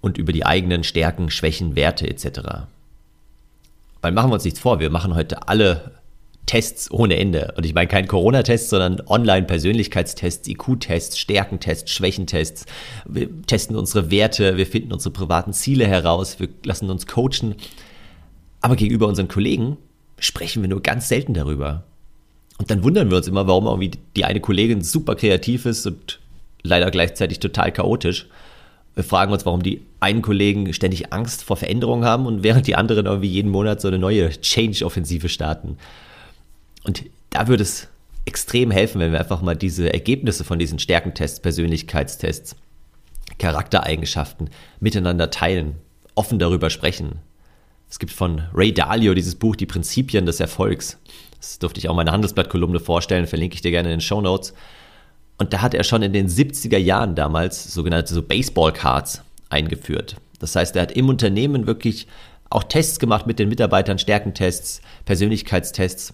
und 0.01 0.19
über 0.19 0.33
die 0.33 0.45
eigenen 0.45 0.83
Stärken, 0.83 1.31
Schwächen, 1.31 1.77
Werte 1.77 2.09
etc. 2.09 2.67
Weil 4.03 4.13
machen 4.13 4.31
wir 4.31 4.35
uns 4.35 4.45
nichts 4.45 4.59
vor, 4.59 4.81
wir 4.81 4.91
machen 4.91 5.15
heute 5.15 5.47
alle 5.47 5.93
Tests 6.47 6.91
ohne 6.91 7.17
Ende. 7.17 7.55
Und 7.57 7.65
ich 7.65 7.75
meine 7.75 7.87
kein 7.87 8.09
Corona-Test, 8.09 8.71
sondern 8.71 9.01
Online-Persönlichkeitstests, 9.07 10.49
IQ-Tests, 10.49 11.17
Stärkentests, 11.17 11.93
Schwächentests. 11.93 12.67
Wir 13.07 13.29
testen 13.43 13.77
unsere 13.77 14.11
Werte, 14.11 14.57
wir 14.57 14.67
finden 14.67 14.93
unsere 14.93 15.13
privaten 15.13 15.53
Ziele 15.53 15.87
heraus, 15.87 16.41
wir 16.41 16.49
lassen 16.65 16.91
uns 16.91 17.07
coachen. 17.07 17.55
Aber 18.63 18.75
gegenüber 18.75 19.07
unseren 19.07 19.29
Kollegen 19.29 19.77
sprechen 20.19 20.63
wir 20.63 20.69
nur 20.69 20.83
ganz 20.83 21.09
selten 21.09 21.35
darüber. 21.35 21.85
Und 22.61 22.71
dann 22.71 22.85
wundern 22.85 23.09
wir 23.09 23.17
uns 23.17 23.27
immer, 23.27 23.47
warum 23.47 23.65
irgendwie 23.65 23.93
die 24.17 24.27
eine 24.27 24.39
Kollegin 24.39 24.83
super 24.83 25.17
kreativ 25.17 25.65
ist 25.65 25.87
und 25.87 26.21
leider 26.63 26.91
gleichzeitig 26.91 27.41
total 27.41 27.73
chaotisch. 27.73 28.27
Wir 28.95 29.03
fragen 29.03 29.33
uns, 29.33 29.47
warum 29.47 29.63
die 29.63 29.81
einen 29.99 30.21
Kollegen 30.21 30.71
ständig 30.75 31.11
Angst 31.11 31.43
vor 31.43 31.57
Veränderungen 31.57 32.05
haben 32.05 32.27
und 32.27 32.43
während 32.43 32.67
die 32.67 32.77
anderen 32.77 33.07
irgendwie 33.07 33.31
jeden 33.31 33.51
Monat 33.51 33.81
so 33.81 33.89
eine 33.89 33.99
neue 33.99 34.29
Change-Offensive 34.29 35.31
starten. 35.31 35.79
Und 36.85 37.05
da 37.31 37.49
würde 37.49 37.63
es 37.63 37.89
extrem 38.27 38.71
helfen, 38.71 39.01
wenn 39.01 39.13
wir 39.13 39.21
einfach 39.21 39.41
mal 39.41 39.57
diese 39.57 39.91
Ergebnisse 39.91 40.45
von 40.45 40.59
diesen 40.59 40.79
Stärkentests, 40.79 41.41
Persönlichkeitstests, 41.41 42.57
Charaktereigenschaften 43.39 44.51
miteinander 44.81 45.31
teilen, 45.31 45.77
offen 46.15 46.39
darüber 46.39 46.69
sprechen. 46.69 47.21
Es 47.89 47.99
gibt 47.99 48.13
von 48.13 48.43
Ray 48.53 48.75
Dalio 48.75 49.15
dieses 49.15 49.37
Buch 49.37 49.57
Die 49.57 49.65
Prinzipien 49.65 50.27
des 50.27 50.41
Erfolgs. 50.41 50.99
Das 51.41 51.59
durfte 51.59 51.79
ich 51.79 51.89
auch 51.89 51.97
meine 51.97 52.13
Handelsblatt-Kolumne 52.13 52.81
vorstellen, 52.81 53.27
verlinke 53.27 53.55
ich 53.55 53.63
dir 53.63 53.71
gerne 53.71 53.89
in 53.89 53.97
den 53.97 54.01
Show 54.03 54.21
Notes. 54.21 54.53
Und 55.39 55.55
da 55.55 55.63
hat 55.63 55.73
er 55.73 55.85
schon 55.85 56.03
in 56.03 56.13
den 56.13 56.29
70er 56.29 56.77
Jahren 56.77 57.15
damals 57.15 57.73
sogenannte 57.73 58.13
so 58.13 58.23
Baseball-Cards 58.23 59.23
eingeführt. 59.49 60.17
Das 60.39 60.55
heißt, 60.55 60.77
er 60.77 60.83
hat 60.83 60.93
im 60.93 61.09
Unternehmen 61.09 61.67
wirklich 61.67 62.07
auch 62.51 62.65
Tests 62.65 62.99
gemacht 62.99 63.27
mit 63.27 63.39
den 63.39 63.49
Mitarbeitern, 63.49 63.99
Stärkentests, 63.99 64.83
Persönlichkeitstests 65.07 66.13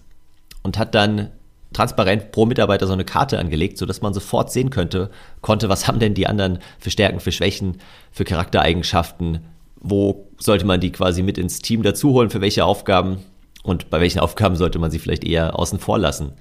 und 0.63 0.79
hat 0.79 0.95
dann 0.95 1.31
transparent 1.73 2.31
pro 2.31 2.47
Mitarbeiter 2.47 2.87
so 2.87 2.93
eine 2.93 3.05
Karte 3.05 3.39
angelegt, 3.39 3.79
sodass 3.79 4.03
man 4.03 4.15
sofort 4.15 4.53
sehen 4.53 4.71
könnte, 4.71 5.11
konnte, 5.41 5.69
was 5.69 5.89
haben 5.89 5.99
denn 5.99 6.15
die 6.15 6.27
anderen 6.27 6.61
für 6.79 6.91
Stärken, 6.91 7.19
für 7.19 7.33
Schwächen, 7.33 7.79
für 8.13 8.25
Charaktereigenschaften, 8.25 9.41
wo 9.81 10.29
sollte 10.39 10.67
man 10.67 10.81
die 10.81 10.93
quasi 10.93 11.23
mit 11.23 11.37
ins 11.37 11.61
Team 11.61 11.83
dazuholen, 11.83 12.31
für 12.31 12.41
welche 12.41 12.65
Aufgaben 12.65 13.19
und 13.67 13.91
bei 13.91 14.01
welchen 14.01 14.21
Aufgaben 14.21 14.55
sollte 14.55 14.79
man 14.79 14.93
sie 14.93 15.01
vielleicht 15.01 15.25
eher 15.25 15.59
außen 15.59 15.81
vor 15.81 15.99
lassen. 15.99 16.33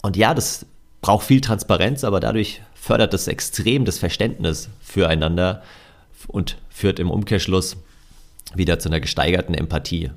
Und 0.00 0.16
ja, 0.16 0.32
das 0.32 0.64
braucht 1.02 1.26
viel 1.26 1.42
Transparenz, 1.42 2.02
aber 2.02 2.18
dadurch 2.18 2.62
fördert 2.74 3.12
das 3.12 3.28
extrem 3.28 3.84
das 3.84 3.98
Verständnis 3.98 4.70
füreinander 4.80 5.62
und 6.28 6.56
führt 6.70 6.98
im 6.98 7.10
Umkehrschluss 7.10 7.76
wieder 8.54 8.78
zu 8.78 8.88
einer 8.88 9.00
gesteigerten 9.00 9.54
Empathie. 9.54 10.12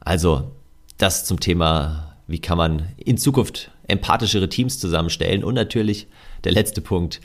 Also 0.00 0.52
das 0.98 1.24
zum 1.24 1.40
Thema, 1.40 2.14
wie 2.26 2.40
kann 2.40 2.58
man 2.58 2.90
in 2.98 3.16
Zukunft 3.16 3.70
empathischere 3.88 4.50
Teams 4.50 4.78
zusammenstellen 4.78 5.42
und 5.42 5.54
natürlich 5.54 6.06
der 6.44 6.52
letzte 6.52 6.82
Punkt, 6.82 7.22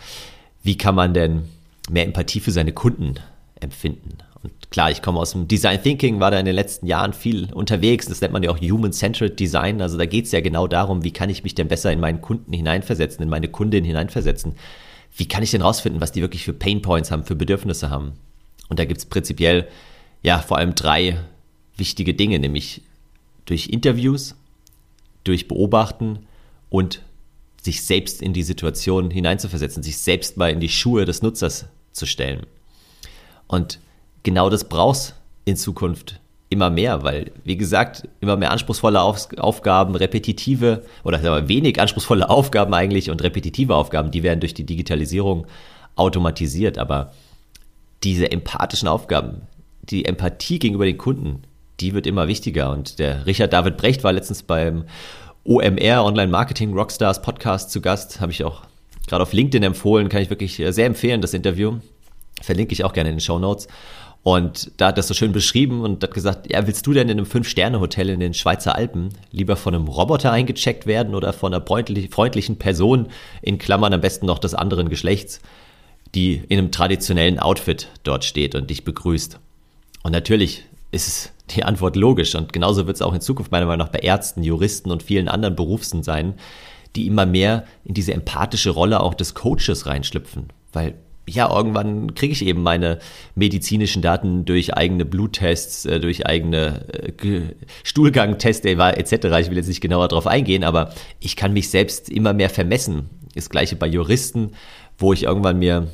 wie 0.63 0.77
kann 0.77 0.95
man 0.95 1.13
denn 1.13 1.49
mehr 1.89 2.05
Empathie 2.05 2.39
für 2.39 2.51
seine 2.51 2.71
Kunden 2.71 3.15
empfinden. 3.59 4.19
Und 4.43 4.71
klar, 4.71 4.89
ich 4.89 5.01
komme 5.01 5.19
aus 5.19 5.33
dem 5.33 5.47
Design 5.47 5.81
Thinking, 5.81 6.19
war 6.19 6.31
da 6.31 6.39
in 6.39 6.45
den 6.45 6.55
letzten 6.55 6.87
Jahren 6.87 7.13
viel 7.13 7.51
unterwegs. 7.53 8.07
Das 8.07 8.21
nennt 8.21 8.33
man 8.33 8.43
ja 8.43 8.49
auch 8.49 8.59
Human-Centered 8.59 9.39
Design. 9.39 9.81
Also 9.81 9.97
da 9.97 10.05
geht 10.05 10.25
es 10.25 10.31
ja 10.31 10.41
genau 10.41 10.67
darum, 10.67 11.03
wie 11.03 11.11
kann 11.11 11.29
ich 11.29 11.43
mich 11.43 11.53
denn 11.53 11.67
besser 11.67 11.91
in 11.91 11.99
meinen 11.99 12.21
Kunden 12.21 12.51
hineinversetzen, 12.53 13.23
in 13.23 13.29
meine 13.29 13.49
Kundin 13.49 13.83
hineinversetzen. 13.83 14.55
wie 15.15 15.27
kann 15.27 15.43
ich 15.43 15.51
denn 15.51 15.61
rausfinden, 15.61 16.01
was 16.01 16.13
die 16.13 16.21
wirklich 16.21 16.45
für 16.45 16.53
Pain 16.53 16.81
Points 16.81 17.11
haben, 17.11 17.25
für 17.25 17.35
Bedürfnisse 17.35 17.89
haben? 17.89 18.13
Und 18.69 18.79
da 18.79 18.85
gibt 18.85 18.99
es 18.99 19.05
prinzipiell 19.05 19.67
ja 20.23 20.39
vor 20.39 20.57
allem 20.57 20.73
drei 20.73 21.19
wichtige 21.75 22.13
Dinge, 22.13 22.39
nämlich 22.39 22.81
durch 23.45 23.67
Interviews, 23.67 24.35
durch 25.25 25.49
Beobachten 25.49 26.19
und 26.69 27.01
sich 27.61 27.83
selbst 27.83 28.21
in 28.21 28.33
die 28.33 28.43
Situation 28.43 29.11
hineinzuversetzen, 29.11 29.83
sich 29.83 29.97
selbst 29.97 30.37
mal 30.37 30.49
in 30.49 30.61
die 30.61 30.69
Schuhe 30.69 31.05
des 31.05 31.21
Nutzers 31.21 31.65
zu 31.91 32.05
stellen. 32.05 32.45
Und 33.47 33.79
genau 34.23 34.49
das 34.49 34.65
brauchst 34.65 35.15
in 35.45 35.55
Zukunft 35.55 36.19
immer 36.51 36.69
mehr, 36.69 37.01
weil, 37.03 37.31
wie 37.45 37.55
gesagt, 37.55 38.07
immer 38.19 38.35
mehr 38.35 38.51
anspruchsvolle 38.51 39.01
Auf 39.01 39.29
Aufgaben, 39.37 39.95
repetitive 39.95 40.83
oder 41.03 41.23
wir, 41.23 41.47
wenig 41.47 41.79
anspruchsvolle 41.79 42.29
Aufgaben 42.29 42.73
eigentlich 42.73 43.09
und 43.09 43.23
repetitive 43.23 43.73
Aufgaben, 43.73 44.11
die 44.11 44.21
werden 44.21 44.41
durch 44.41 44.53
die 44.53 44.65
Digitalisierung 44.65 45.47
automatisiert. 45.95 46.77
Aber 46.77 47.13
diese 48.03 48.31
empathischen 48.31 48.89
Aufgaben, 48.89 49.43
die 49.83 50.05
Empathie 50.05 50.59
gegenüber 50.59 50.85
den 50.85 50.97
Kunden, 50.97 51.43
die 51.79 51.93
wird 51.93 52.05
immer 52.05 52.27
wichtiger. 52.27 52.71
Und 52.71 52.99
der 52.99 53.25
Richard 53.25 53.53
David 53.53 53.77
Brecht 53.77 54.03
war 54.03 54.11
letztens 54.11 54.43
beim 54.43 54.83
OMR 55.45 56.03
Online 56.03 56.31
Marketing 56.31 56.73
Rockstars 56.73 57.21
Podcast 57.21 57.71
zu 57.71 57.81
Gast, 57.81 58.19
habe 58.19 58.31
ich 58.31 58.43
auch 58.43 58.61
gerade 59.07 59.23
auf 59.23 59.33
LinkedIn 59.33 59.63
empfohlen, 59.63 60.09
kann 60.09 60.21
ich 60.21 60.29
wirklich 60.29 60.61
sehr 60.69 60.85
empfehlen, 60.85 61.21
das 61.21 61.33
Interview. 61.33 61.77
Verlinke 62.41 62.73
ich 62.73 62.83
auch 62.83 62.93
gerne 62.93 63.09
in 63.09 63.15
den 63.15 63.21
Show 63.21 63.39
Notes. 63.39 63.67
Und 64.23 64.71
da 64.77 64.87
hat 64.87 64.99
das 64.99 65.07
so 65.07 65.15
schön 65.15 65.31
beschrieben 65.31 65.81
und 65.81 66.03
hat 66.03 66.13
gesagt, 66.13 66.51
ja, 66.51 66.67
willst 66.67 66.85
du 66.85 66.93
denn 66.93 67.09
in 67.09 67.17
einem 67.17 67.25
Fünf-Sterne-Hotel 67.25 68.09
in 68.09 68.19
den 68.19 68.35
Schweizer 68.35 68.75
Alpen 68.75 69.09
lieber 69.31 69.55
von 69.55 69.73
einem 69.73 69.87
Roboter 69.87 70.31
eingecheckt 70.31 70.85
werden 70.85 71.15
oder 71.15 71.33
von 71.33 71.53
einer 71.53 71.65
freundlichen 71.65 72.57
Person, 72.57 73.07
in 73.41 73.57
Klammern 73.57 73.93
am 73.93 74.01
besten 74.01 74.27
noch 74.27 74.37
des 74.37 74.53
anderen 74.53 74.89
Geschlechts, 74.89 75.41
die 76.13 76.43
in 76.49 76.59
einem 76.59 76.71
traditionellen 76.71 77.39
Outfit 77.39 77.87
dort 78.03 78.23
steht 78.23 78.53
und 78.53 78.69
dich 78.69 78.83
begrüßt? 78.83 79.39
Und 80.03 80.11
natürlich 80.11 80.65
ist 80.91 81.31
die 81.49 81.63
Antwort 81.63 81.95
logisch 81.95 82.35
und 82.35 82.53
genauso 82.53 82.85
wird 82.85 82.97
es 82.97 83.01
auch 83.01 83.13
in 83.13 83.21
Zukunft 83.21 83.51
meiner 83.51 83.65
Meinung 83.65 83.87
nach 83.87 83.91
bei 83.91 83.99
Ärzten, 83.99 84.43
Juristen 84.43 84.91
und 84.91 85.01
vielen 85.01 85.29
anderen 85.29 85.55
Berufsen 85.55 86.03
sein, 86.03 86.35
die 86.95 87.07
immer 87.07 87.25
mehr 87.25 87.65
in 87.85 87.93
diese 87.95 88.13
empathische 88.13 88.69
Rolle 88.69 88.99
auch 88.99 89.13
des 89.13 89.33
Coaches 89.33 89.85
reinschlüpfen, 89.85 90.47
weil 90.73 90.95
ja, 91.29 91.53
irgendwann 91.55 92.15
kriege 92.15 92.33
ich 92.33 92.45
eben 92.45 92.63
meine 92.63 92.99
medizinischen 93.35 94.01
Daten 94.01 94.45
durch 94.45 94.73
eigene 94.73 95.05
Bluttests, 95.05 95.85
äh, 95.85 95.99
durch 95.99 96.25
eigene 96.25 96.85
äh, 97.23 97.41
Stuhlgangtests 97.83 98.65
etc. 98.65 99.11
Ich 99.39 99.49
will 99.49 99.57
jetzt 99.57 99.67
nicht 99.67 99.81
genauer 99.81 100.07
darauf 100.07 100.27
eingehen, 100.27 100.63
aber 100.63 100.93
ich 101.19 101.35
kann 101.35 101.53
mich 101.53 101.69
selbst 101.69 102.09
immer 102.09 102.33
mehr 102.33 102.49
vermessen. 102.49 103.09
Das 103.35 103.49
gleiche 103.49 103.75
bei 103.75 103.87
Juristen, 103.87 104.51
wo 104.97 105.13
ich 105.13 105.23
irgendwann 105.23 105.59
mir 105.59 105.87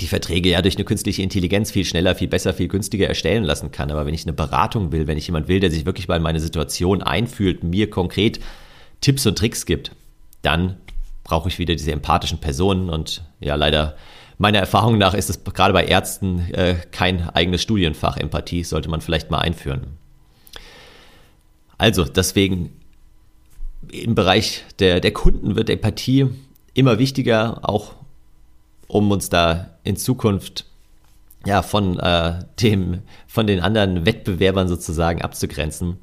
die 0.00 0.06
Verträge 0.06 0.48
ja 0.50 0.62
durch 0.62 0.76
eine 0.76 0.84
künstliche 0.84 1.22
Intelligenz 1.22 1.70
viel 1.70 1.84
schneller, 1.84 2.14
viel 2.14 2.28
besser, 2.28 2.54
viel 2.54 2.68
günstiger 2.68 3.08
erstellen 3.08 3.44
lassen 3.44 3.72
kann. 3.72 3.90
Aber 3.90 4.06
wenn 4.06 4.14
ich 4.14 4.24
eine 4.24 4.32
Beratung 4.32 4.90
will, 4.90 5.06
wenn 5.06 5.18
ich 5.18 5.26
jemand 5.26 5.48
will, 5.48 5.60
der 5.60 5.70
sich 5.70 5.84
wirklich 5.84 6.08
mal 6.08 6.16
in 6.16 6.22
meine 6.22 6.40
Situation 6.40 7.02
einfühlt, 7.02 7.62
mir 7.62 7.90
konkret 7.90 8.40
Tipps 9.00 9.26
und 9.26 9.36
Tricks 9.36 9.66
gibt, 9.66 9.92
dann 10.40 10.76
brauche 11.24 11.48
ich 11.48 11.58
wieder 11.58 11.74
diese 11.74 11.92
empathischen 11.92 12.38
Personen 12.38 12.88
und 12.88 13.22
ja, 13.40 13.54
leider 13.54 13.96
meiner 14.42 14.58
Erfahrung 14.58 14.98
nach 14.98 15.14
ist 15.14 15.30
es 15.30 15.44
gerade 15.44 15.72
bei 15.72 15.84
Ärzten 15.84 16.52
äh, 16.52 16.74
kein 16.90 17.30
eigenes 17.30 17.62
Studienfach. 17.62 18.16
Empathie 18.16 18.64
sollte 18.64 18.90
man 18.90 19.00
vielleicht 19.00 19.30
mal 19.30 19.38
einführen. 19.38 19.98
Also 21.78 22.04
deswegen 22.04 22.72
im 23.90 24.16
Bereich 24.16 24.64
der, 24.80 24.98
der 24.98 25.12
Kunden 25.12 25.54
wird 25.54 25.70
Empathie 25.70 26.28
immer 26.74 26.98
wichtiger, 26.98 27.60
auch 27.62 27.94
um 28.88 29.12
uns 29.12 29.28
da 29.28 29.70
in 29.84 29.96
Zukunft 29.96 30.66
ja, 31.46 31.62
von, 31.62 32.00
äh, 32.00 32.44
dem, 32.60 33.02
von 33.28 33.46
den 33.46 33.60
anderen 33.60 34.06
Wettbewerbern 34.06 34.66
sozusagen 34.66 35.22
abzugrenzen. 35.22 35.98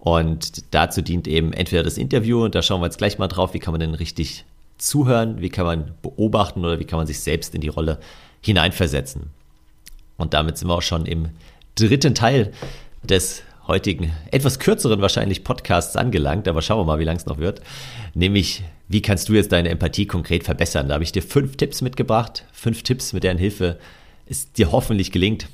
Und 0.00 0.74
dazu 0.74 1.00
dient 1.00 1.28
eben 1.28 1.52
entweder 1.52 1.84
das 1.84 1.96
Interview, 1.96 2.44
und 2.44 2.56
da 2.56 2.62
schauen 2.62 2.80
wir 2.80 2.86
jetzt 2.86 2.98
gleich 2.98 3.18
mal 3.18 3.28
drauf, 3.28 3.54
wie 3.54 3.60
kann 3.60 3.72
man 3.72 3.80
denn 3.80 3.94
richtig 3.94 4.44
zuhören, 4.78 5.40
wie 5.40 5.50
kann 5.50 5.66
man 5.66 5.94
beobachten 6.02 6.64
oder 6.64 6.78
wie 6.78 6.84
kann 6.84 6.98
man 6.98 7.06
sich 7.06 7.20
selbst 7.20 7.54
in 7.54 7.60
die 7.60 7.68
Rolle 7.68 8.00
hineinversetzen. 8.40 9.30
Und 10.16 10.34
damit 10.34 10.58
sind 10.58 10.68
wir 10.68 10.74
auch 10.74 10.82
schon 10.82 11.06
im 11.06 11.30
dritten 11.74 12.14
Teil 12.14 12.52
des 13.02 13.42
heutigen, 13.66 14.12
etwas 14.30 14.58
kürzeren 14.58 15.00
wahrscheinlich 15.00 15.44
Podcasts 15.44 15.96
angelangt, 15.96 16.48
aber 16.48 16.62
schauen 16.62 16.80
wir 16.80 16.84
mal, 16.84 16.98
wie 16.98 17.04
lang 17.04 17.16
es 17.16 17.26
noch 17.26 17.38
wird. 17.38 17.62
Nämlich, 18.14 18.62
wie 18.88 19.02
kannst 19.02 19.28
du 19.28 19.32
jetzt 19.32 19.52
deine 19.52 19.70
Empathie 19.70 20.06
konkret 20.06 20.44
verbessern? 20.44 20.88
Da 20.88 20.94
habe 20.94 21.04
ich 21.04 21.12
dir 21.12 21.22
fünf 21.22 21.56
Tipps 21.56 21.80
mitgebracht, 21.80 22.44
fünf 22.52 22.82
Tipps, 22.82 23.12
mit 23.12 23.24
deren 23.24 23.38
Hilfe 23.38 23.78
es 24.26 24.52
dir 24.52 24.72
hoffentlich 24.72 25.12
gelingt, 25.12 25.48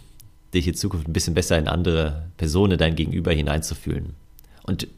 dich 0.54 0.66
in 0.66 0.74
Zukunft 0.74 1.08
ein 1.08 1.12
bisschen 1.12 1.34
besser 1.34 1.58
in 1.58 1.68
andere 1.68 2.24
Personen, 2.36 2.78
dein 2.78 2.96
Gegenüber 2.96 3.32
hineinzufühlen. 3.32 4.14
Und 4.64 4.88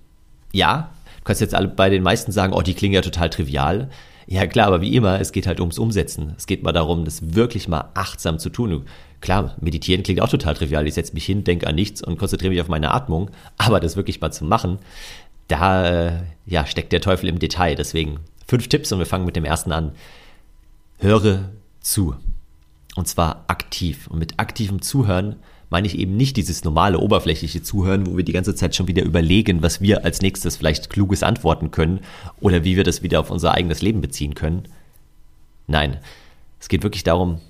ja, 0.53 0.93
du 1.19 1.25
kannst 1.25 1.41
jetzt 1.41 1.55
alle 1.55 1.69
bei 1.69 1.91
den 1.91 2.03
meisten 2.03 2.33
sagen, 2.33 2.53
oh, 2.53 2.63
die 2.63 2.75
klingen 2.75 2.95
ja 2.95 3.01
total 3.03 3.31
trivial. 3.31 3.91
Ja, 4.27 4.47
klar, 4.47 4.69
aber 4.69 4.81
wie 4.81 4.95
immer, 4.95 5.21
es 5.21 5.33
geht 5.33 5.47
halt 5.47 5.61
ums 5.61 5.79
Umsetzen. 5.79 6.35
Es 6.37 6.47
geht 6.47 6.63
mal 6.63 6.73
darum, 6.73 7.05
das 7.05 7.35
wirklich 7.35 7.69
mal 7.69 7.91
achtsam 7.95 8.39
zu 8.39 8.51
tun. 8.51 8.85
Klar, 9.21 9.57
meditieren 9.61 10.03
klingt 10.03 10.21
auch 10.21 10.29
total 10.29 10.55
trivial. 10.55 10.87
Ich 10.87 10.95
setze 10.95 11.15
mich 11.15 11.25
hin, 11.25 11.45
denke 11.45 11.67
an 11.67 11.75
nichts 11.75 12.03
und 12.03 12.19
konzentriere 12.19 12.51
mich 12.51 12.61
auf 12.61 12.69
meine 12.69 12.93
Atmung. 12.93 13.31
Aber 13.59 13.81
das 13.81 13.97
wirklich 13.97 14.21
mal 14.21 14.33
zu 14.33 14.45
machen, 14.45 14.79
da 15.49 15.87
äh, 15.87 16.13
ja, 16.47 16.67
steckt 16.67 16.93
der 16.93 17.01
Teufel 17.01 17.29
im 17.29 17.39
Detail. 17.39 17.75
Deswegen 17.75 18.21
fünf 18.47 18.69
Tipps 18.69 18.93
und 18.93 18.99
wir 18.99 19.07
fangen 19.07 19.27
mit 19.27 19.37
dem 19.37 19.45
ersten 19.45 19.73
an. 19.73 19.93
Höre 20.99 21.51
zu. 21.81 22.15
Und 22.95 23.09
zwar 23.09 23.45
aktiv. 23.49 24.07
Und 24.09 24.19
mit 24.19 24.39
aktivem 24.39 24.83
Zuhören 24.83 25.37
meine 25.73 25.87
ich 25.87 25.99
eben 25.99 26.19
nicht 26.19 26.37
dieses 26.37 26.65
normale 26.65 26.99
oberflächliche 26.99 27.63
Zuhören, 27.63 28.07
wo 28.07 28.19
wir 28.19 28.25
die 28.25 28.35
ganze 28.35 28.55
Zeit 28.55 28.77
schon 28.77 28.89
wieder 28.89 29.03
überlegen, 29.03 29.63
was 29.63 29.81
wir 29.81 30.05
als 30.05 30.21
nächstes 30.21 30.57
vielleicht 30.59 30.91
kluges 30.91 31.23
antworten 31.23 31.71
können 31.71 32.01
oder 32.41 32.63
wie 32.63 32.77
wir 32.77 32.85
das 32.85 33.03
wieder 33.03 33.19
auf 33.21 33.31
unser 33.31 33.53
eigenes 33.53 33.81
Leben 33.81 34.03
beziehen 34.03 34.35
können. 34.35 34.69
Nein, 35.67 35.97
es 36.61 36.69
geht 36.69 36.83
wirklich 36.83 37.05
darum, 37.05 37.41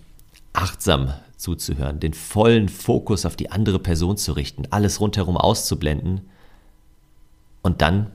achtsam 0.52 1.12
zuzuhören, 1.36 1.98
den 1.98 2.14
vollen 2.14 2.68
Fokus 2.68 3.26
auf 3.26 3.34
die 3.34 3.50
andere 3.50 3.80
Person 3.80 4.16
zu 4.16 4.34
richten, 4.34 4.68
alles 4.70 5.00
rundherum 5.00 5.36
auszublenden. 5.36 6.20
Und 7.60 7.82
dann 7.82 8.12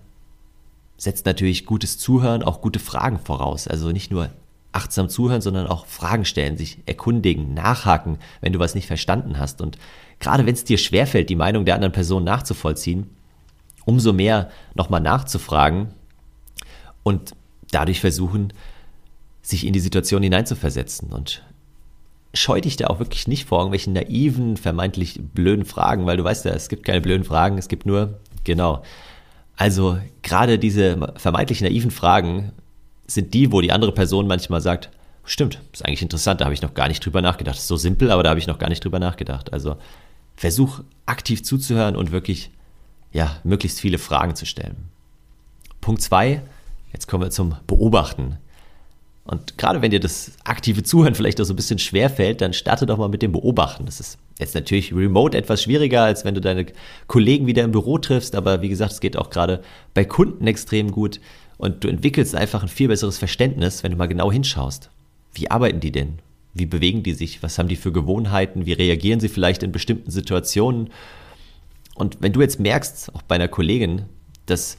setzt 0.96 1.26
natürlich 1.26 1.66
gutes 1.66 1.98
Zuhören 1.98 2.44
auch 2.44 2.62
gute 2.62 2.80
Fragen 2.80 3.20
voraus. 3.20 3.68
Also 3.68 3.92
nicht 3.92 4.10
nur 4.10 4.30
achtsam 4.72 5.10
zuhören, 5.10 5.42
sondern 5.42 5.68
auch 5.68 5.86
Fragen 5.86 6.26
stellen, 6.26 6.58
sich 6.58 6.80
erkundigen, 6.86 7.54
nachhaken, 7.54 8.20
wenn 8.42 8.54
du 8.54 8.60
was 8.60 8.76
nicht 8.76 8.88
verstanden 8.88 9.40
hast. 9.40 9.62
Und 9.62 9.78
gerade 10.20 10.46
wenn 10.46 10.54
es 10.54 10.64
dir 10.64 10.78
schwerfällt, 10.78 11.30
die 11.30 11.36
Meinung 11.36 11.66
der 11.66 11.76
anderen 11.76 11.94
Person 11.94 12.24
nachzuvollziehen, 12.24 13.10
umso 13.86 14.14
mehr 14.14 14.50
nochmal 14.76 15.02
nachzufragen 15.02 15.90
und 17.04 17.34
dadurch 17.72 18.02
versuchen, 18.02 18.54
sich 19.42 19.66
in 19.66 19.74
die 19.74 19.80
Situation 19.80 20.22
hineinzuversetzen. 20.24 21.12
Und 21.12 21.42
scheu 22.34 22.60
dich 22.62 22.76
da 22.76 22.88
auch 22.88 23.00
wirklich 23.00 23.28
nicht 23.28 23.46
vor 23.46 23.60
irgendwelchen 23.60 23.94
naiven, 23.94 24.58
vermeintlich 24.58 25.20
blöden 25.34 25.66
Fragen, 25.66 26.06
weil 26.06 26.18
du 26.18 26.24
weißt 26.24 26.46
ja, 26.46 26.52
es 26.52 26.70
gibt 26.70 26.84
keine 26.84 27.02
blöden 27.02 27.24
Fragen, 27.24 27.58
es 27.58 27.70
gibt 27.70 27.86
nur, 27.86 28.20
genau. 28.44 28.84
Also 29.56 29.98
gerade 30.22 30.60
diese 30.60 31.14
vermeintlich 31.16 31.62
naiven 31.62 31.92
Fragen 31.92 32.52
sind 33.08 33.34
die, 33.34 33.52
wo 33.52 33.62
die 33.62 33.72
andere 33.72 33.92
Person 33.92 34.28
manchmal 34.28 34.62
sagt, 34.62 34.90
stimmt, 35.24 35.62
ist 35.74 35.86
eigentlich 35.86 36.02
interessant, 36.02 36.42
da 36.42 36.46
habe 36.46 36.54
ich 36.54 36.62
noch 36.62 36.74
gar 36.74 36.88
nicht 36.88 37.06
drüber 37.06 37.22
nachgedacht. 37.22 37.58
ist 37.58 37.68
so 37.68 37.78
simpel, 37.78 38.12
aber 38.12 38.24
da 38.24 38.30
habe 38.30 38.40
ich 38.40 38.48
noch 38.48 38.60
gar 38.60 38.70
nicht 38.70 38.84
drüber 38.84 39.00
nachgedacht. 39.00 39.54
Also 39.54 39.78
versuch 40.36 40.82
aktiv 41.06 41.44
zuzuhören 41.44 41.96
und 41.96 42.12
wirklich, 42.12 42.52
ja, 43.12 43.38
möglichst 43.44 43.80
viele 43.80 43.98
Fragen 43.98 44.36
zu 44.36 44.46
stellen. 44.46 44.90
Punkt 45.82 46.02
zwei, 46.02 46.42
jetzt 46.94 47.08
kommen 47.08 47.24
wir 47.24 47.32
zum 47.32 47.56
Beobachten. 47.66 48.38
Und 49.28 49.58
gerade 49.58 49.82
wenn 49.82 49.92
dir 49.92 50.00
das 50.00 50.32
aktive 50.46 50.84
Zuhören 50.84 51.14
vielleicht 51.14 51.42
auch 51.42 51.46
so 51.46 51.52
ein 51.52 51.58
bisschen 51.58 51.80
schwer 51.80 52.10
fällt, 52.10 52.40
dann 52.40 52.54
starte 52.54 52.86
doch 52.86 52.98
mal 52.98 53.10
mit 53.10 53.22
dem 53.22 53.34
Beobachten. 53.34 53.86
Das 53.86 54.00
ist 54.00 54.18
jetzt 54.40 54.56
natürlich 54.56 54.96
remote 54.96 55.38
etwas 55.38 55.64
schwieriger, 55.64 56.04
als 56.04 56.24
wenn 56.24 56.34
du 56.34 56.40
deine 56.40 56.66
Kollegen 57.08 57.46
wieder 57.46 57.64
im 57.64 57.74
Büro 57.74 57.98
triffst, 57.98 58.36
aber 58.36 58.62
wie 58.62 58.70
gesagt, 58.70 58.94
es 58.94 59.02
geht 59.02 59.18
auch 59.18 59.30
gerade 59.30 59.62
bei 59.94 60.06
Kunden 60.06 60.48
extrem 60.48 60.92
gut. 60.92 61.20
Und 61.58 61.84
du 61.84 61.88
entwickelst 61.88 62.36
einfach 62.36 62.62
ein 62.62 62.70
viel 62.70 62.88
besseres 62.88 63.18
Verständnis, 63.18 63.84
wenn 63.84 63.92
du 63.92 63.98
mal 63.98 64.08
genau 64.08 64.32
hinschaust. 64.32 64.90
Wie 65.34 65.50
arbeiten 65.50 65.80
die 65.80 65.92
denn? 65.92 66.20
Wie 66.54 66.66
bewegen 66.66 67.04
die 67.04 67.14
sich? 67.14 67.44
Was 67.44 67.58
haben 67.58 67.68
die 67.68 67.76
für 67.76 67.92
Gewohnheiten? 67.92 68.66
Wie 68.66 68.74
reagieren 68.74 69.20
sie 69.20 69.30
vielleicht 69.30 69.64
in 69.64 69.72
bestimmten 69.72 70.12
Situationen? 70.12 70.90
Und 71.96 72.18
wenn 72.22 72.34
du 72.34 72.42
jetzt 72.42 72.60
merkst, 72.60 73.14
auch 73.16 73.22
bei 73.24 73.36
einer 73.36 73.48
Kollegin, 73.48 74.04
dass 74.46 74.78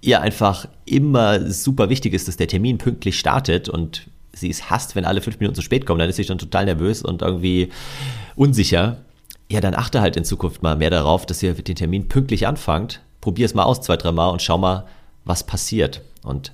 ihr 0.00 0.20
einfach 0.20 0.66
immer 0.84 1.50
super 1.50 1.88
wichtig 1.88 2.14
ist, 2.14 2.28
dass 2.28 2.36
der 2.36 2.48
Termin 2.48 2.78
pünktlich 2.78 3.18
startet 3.18 3.68
und 3.68 4.08
sie 4.32 4.50
es 4.50 4.70
hasst, 4.70 4.96
wenn 4.96 5.04
alle 5.04 5.20
fünf 5.20 5.38
Minuten 5.38 5.54
zu 5.54 5.62
spät 5.62 5.86
kommen, 5.86 6.00
dann 6.00 6.08
ist 6.08 6.16
sie 6.16 6.24
schon 6.24 6.38
total 6.38 6.64
nervös 6.64 7.02
und 7.02 7.22
irgendwie 7.22 7.70
unsicher. 8.34 8.98
Ja, 9.50 9.60
dann 9.60 9.74
achte 9.74 10.00
halt 10.00 10.16
in 10.16 10.24
Zukunft 10.24 10.62
mal 10.62 10.76
mehr 10.76 10.90
darauf, 10.90 11.26
dass 11.26 11.42
ihr 11.42 11.54
den 11.54 11.76
Termin 11.76 12.08
pünktlich 12.08 12.46
anfangt. 12.46 13.00
Probier 13.20 13.46
es 13.46 13.54
mal 13.54 13.64
aus 13.64 13.80
zwei, 13.80 13.96
drei 13.96 14.10
Mal 14.10 14.30
und 14.30 14.42
schau 14.42 14.58
mal, 14.58 14.86
was 15.24 15.44
passiert. 15.44 16.00
Und 16.24 16.52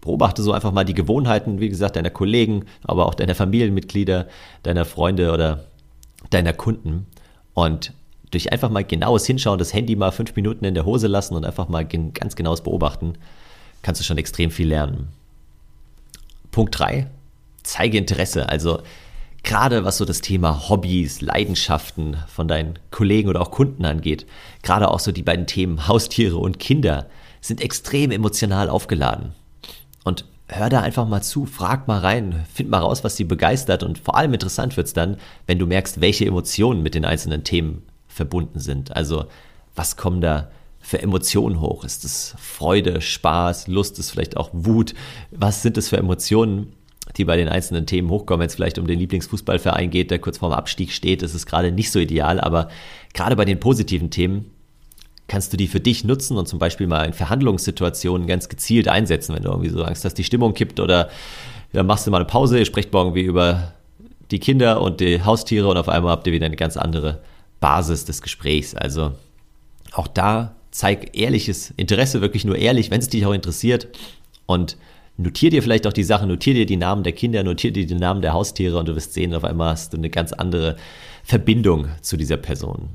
Beobachte 0.00 0.42
so 0.42 0.52
einfach 0.52 0.72
mal 0.72 0.84
die 0.84 0.94
Gewohnheiten, 0.94 1.60
wie 1.60 1.68
gesagt, 1.68 1.96
deiner 1.96 2.10
Kollegen, 2.10 2.64
aber 2.84 3.06
auch 3.06 3.14
deiner 3.14 3.34
Familienmitglieder, 3.34 4.28
deiner 4.62 4.84
Freunde 4.84 5.32
oder 5.32 5.64
deiner 6.30 6.52
Kunden. 6.52 7.06
Und 7.52 7.92
durch 8.30 8.52
einfach 8.52 8.70
mal 8.70 8.84
genaues 8.84 9.26
Hinschauen, 9.26 9.58
das 9.58 9.74
Handy 9.74 9.96
mal 9.96 10.12
fünf 10.12 10.34
Minuten 10.36 10.64
in 10.64 10.74
der 10.74 10.86
Hose 10.86 11.06
lassen 11.06 11.34
und 11.34 11.44
einfach 11.44 11.68
mal 11.68 11.84
ganz 11.84 12.36
genaues 12.36 12.62
Beobachten, 12.62 13.14
kannst 13.82 14.00
du 14.00 14.04
schon 14.04 14.18
extrem 14.18 14.50
viel 14.50 14.68
lernen. 14.68 15.08
Punkt 16.50 16.78
3, 16.78 17.06
zeige 17.62 17.98
Interesse. 17.98 18.48
Also 18.48 18.80
gerade 19.42 19.84
was 19.84 19.98
so 19.98 20.04
das 20.04 20.20
Thema 20.20 20.68
Hobbys, 20.68 21.20
Leidenschaften 21.20 22.16
von 22.26 22.48
deinen 22.48 22.78
Kollegen 22.90 23.28
oder 23.28 23.42
auch 23.42 23.50
Kunden 23.50 23.84
angeht, 23.84 24.26
gerade 24.62 24.90
auch 24.90 25.00
so 25.00 25.12
die 25.12 25.22
beiden 25.22 25.46
Themen 25.46 25.88
Haustiere 25.88 26.36
und 26.36 26.58
Kinder 26.58 27.06
sind 27.40 27.60
extrem 27.60 28.10
emotional 28.10 28.68
aufgeladen. 28.68 29.32
Und 30.04 30.24
hör 30.48 30.68
da 30.68 30.80
einfach 30.80 31.06
mal 31.06 31.22
zu, 31.22 31.46
frag 31.46 31.88
mal 31.88 32.00
rein, 32.00 32.44
find 32.52 32.70
mal 32.70 32.80
raus, 32.80 33.04
was 33.04 33.16
sie 33.16 33.24
begeistert 33.24 33.82
und 33.82 33.98
vor 33.98 34.16
allem 34.16 34.32
interessant 34.34 34.76
wird 34.76 34.88
es 34.88 34.92
dann, 34.92 35.16
wenn 35.46 35.58
du 35.58 35.66
merkst, 35.66 36.00
welche 36.00 36.26
Emotionen 36.26 36.82
mit 36.82 36.94
den 36.94 37.04
einzelnen 37.04 37.44
Themen 37.44 37.82
verbunden 38.08 38.58
sind. 38.58 38.94
Also 38.96 39.26
was 39.74 39.96
kommen 39.96 40.20
da 40.20 40.50
für 40.80 41.00
Emotionen 41.00 41.60
hoch? 41.60 41.84
Ist 41.84 42.04
es 42.04 42.34
Freude, 42.38 43.00
Spaß, 43.00 43.68
Lust, 43.68 43.98
ist 43.98 44.10
vielleicht 44.10 44.36
auch 44.36 44.50
Wut? 44.52 44.94
Was 45.30 45.62
sind 45.62 45.78
es 45.78 45.88
für 45.88 45.98
Emotionen, 45.98 46.72
die 47.16 47.24
bei 47.24 47.36
den 47.36 47.48
einzelnen 47.48 47.86
Themen 47.86 48.10
hochkommen? 48.10 48.40
Wenn 48.40 48.48
es 48.48 48.54
vielleicht 48.54 48.78
um 48.78 48.86
den 48.86 48.98
Lieblingsfußballverein 48.98 49.90
geht, 49.90 50.10
der 50.10 50.18
kurz 50.18 50.38
vorm 50.38 50.52
Abstieg 50.52 50.90
steht, 50.92 51.22
ist 51.22 51.34
es 51.34 51.46
gerade 51.46 51.70
nicht 51.70 51.92
so 51.92 51.98
ideal, 51.98 52.40
aber 52.40 52.68
gerade 53.14 53.36
bei 53.36 53.44
den 53.44 53.60
positiven 53.60 54.10
Themen 54.10 54.50
kannst 55.30 55.52
du 55.52 55.56
die 55.56 55.68
für 55.68 55.78
dich 55.78 56.02
nutzen 56.02 56.36
und 56.36 56.48
zum 56.48 56.58
Beispiel 56.58 56.88
mal 56.88 57.04
in 57.04 57.12
Verhandlungssituationen 57.12 58.26
ganz 58.26 58.48
gezielt 58.48 58.88
einsetzen, 58.88 59.32
wenn 59.32 59.44
du 59.44 59.50
irgendwie 59.50 59.70
so 59.70 59.84
Angst 59.84 60.04
hast, 60.04 60.14
die 60.14 60.24
Stimmung 60.24 60.54
kippt 60.54 60.80
oder 60.80 61.08
ja, 61.72 61.84
machst 61.84 62.04
du 62.04 62.10
mal 62.10 62.16
eine 62.16 62.26
Pause, 62.26 62.58
ihr 62.58 62.64
sprecht 62.64 62.92
morgen 62.92 63.14
wie 63.14 63.22
über 63.22 63.74
die 64.32 64.40
Kinder 64.40 64.82
und 64.82 64.98
die 64.98 65.22
Haustiere 65.22 65.68
und 65.68 65.76
auf 65.76 65.88
einmal 65.88 66.10
habt 66.10 66.26
ihr 66.26 66.32
wieder 66.32 66.46
eine 66.46 66.56
ganz 66.56 66.76
andere 66.76 67.20
Basis 67.60 68.04
des 68.04 68.22
Gesprächs. 68.22 68.74
Also 68.74 69.12
auch 69.92 70.08
da 70.08 70.56
zeig 70.72 71.16
ehrliches 71.16 71.72
Interesse, 71.76 72.20
wirklich 72.20 72.44
nur 72.44 72.56
ehrlich, 72.56 72.90
wenn 72.90 73.00
es 73.00 73.08
dich 73.08 73.24
auch 73.24 73.32
interessiert 73.32 73.86
und 74.46 74.76
notier 75.16 75.50
dir 75.50 75.62
vielleicht 75.62 75.86
auch 75.86 75.92
die 75.92 76.02
Sachen, 76.02 76.26
notier 76.26 76.54
dir 76.54 76.66
die 76.66 76.76
Namen 76.76 77.04
der 77.04 77.12
Kinder, 77.12 77.44
notier 77.44 77.72
dir 77.72 77.86
die 77.86 77.94
Namen 77.94 78.20
der 78.20 78.32
Haustiere 78.32 78.80
und 78.80 78.88
du 78.88 78.96
wirst 78.96 79.12
sehen, 79.12 79.32
auf 79.34 79.44
einmal 79.44 79.70
hast 79.70 79.92
du 79.92 79.96
eine 79.96 80.10
ganz 80.10 80.32
andere 80.32 80.74
Verbindung 81.22 81.86
zu 82.00 82.16
dieser 82.16 82.36
Person. 82.36 82.88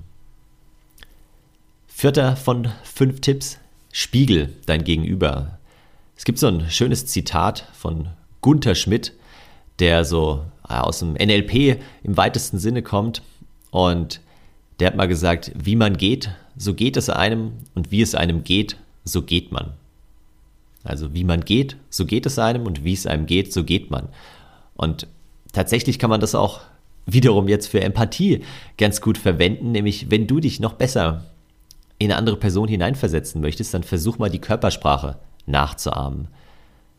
Vierter 1.97 2.35
von 2.35 2.67
fünf 2.83 3.21
Tipps, 3.21 3.57
Spiegel 3.93 4.51
dein 4.65 4.83
Gegenüber. 4.83 5.59
Es 6.17 6.25
gibt 6.25 6.39
so 6.39 6.47
ein 6.47 6.69
schönes 6.69 7.05
Zitat 7.05 7.69
von 7.71 8.09
Gunther 8.41 8.75
Schmidt, 8.75 9.13
der 9.79 10.03
so 10.03 10.43
aus 10.63 10.99
dem 10.99 11.13
NLP 11.13 11.79
im 12.03 12.17
weitesten 12.17 12.59
Sinne 12.59 12.83
kommt 12.83 13.21
und 13.71 14.19
der 14.81 14.87
hat 14.87 14.97
mal 14.97 15.07
gesagt, 15.07 15.53
wie 15.55 15.77
man 15.77 15.95
geht, 15.95 16.31
so 16.57 16.73
geht 16.73 16.97
es 16.97 17.09
einem 17.09 17.53
und 17.75 17.91
wie 17.91 18.01
es 18.01 18.13
einem 18.13 18.43
geht, 18.43 18.75
so 19.05 19.21
geht 19.21 19.53
man. 19.53 19.71
Also 20.83 21.13
wie 21.13 21.23
man 21.23 21.45
geht, 21.45 21.77
so 21.89 22.05
geht 22.05 22.25
es 22.25 22.37
einem 22.37 22.65
und 22.65 22.83
wie 22.83 22.91
es 22.91 23.07
einem 23.07 23.25
geht, 23.25 23.53
so 23.53 23.63
geht 23.63 23.89
man. 23.89 24.09
Und 24.75 25.07
tatsächlich 25.53 25.97
kann 25.97 26.09
man 26.09 26.19
das 26.19 26.35
auch 26.35 26.59
wiederum 27.05 27.47
jetzt 27.47 27.67
für 27.67 27.79
Empathie 27.79 28.41
ganz 28.77 28.99
gut 28.99 29.17
verwenden, 29.17 29.71
nämlich 29.71 30.11
wenn 30.11 30.27
du 30.27 30.41
dich 30.41 30.59
noch 30.59 30.73
besser 30.73 31.23
in 31.97 32.11
eine 32.11 32.17
andere 32.17 32.37
Person 32.37 32.67
hineinversetzen 32.67 33.41
möchtest, 33.41 33.73
dann 33.73 33.83
versuch 33.83 34.17
mal 34.17 34.29
die 34.29 34.39
Körpersprache 34.39 35.17
nachzuahmen. 35.45 36.27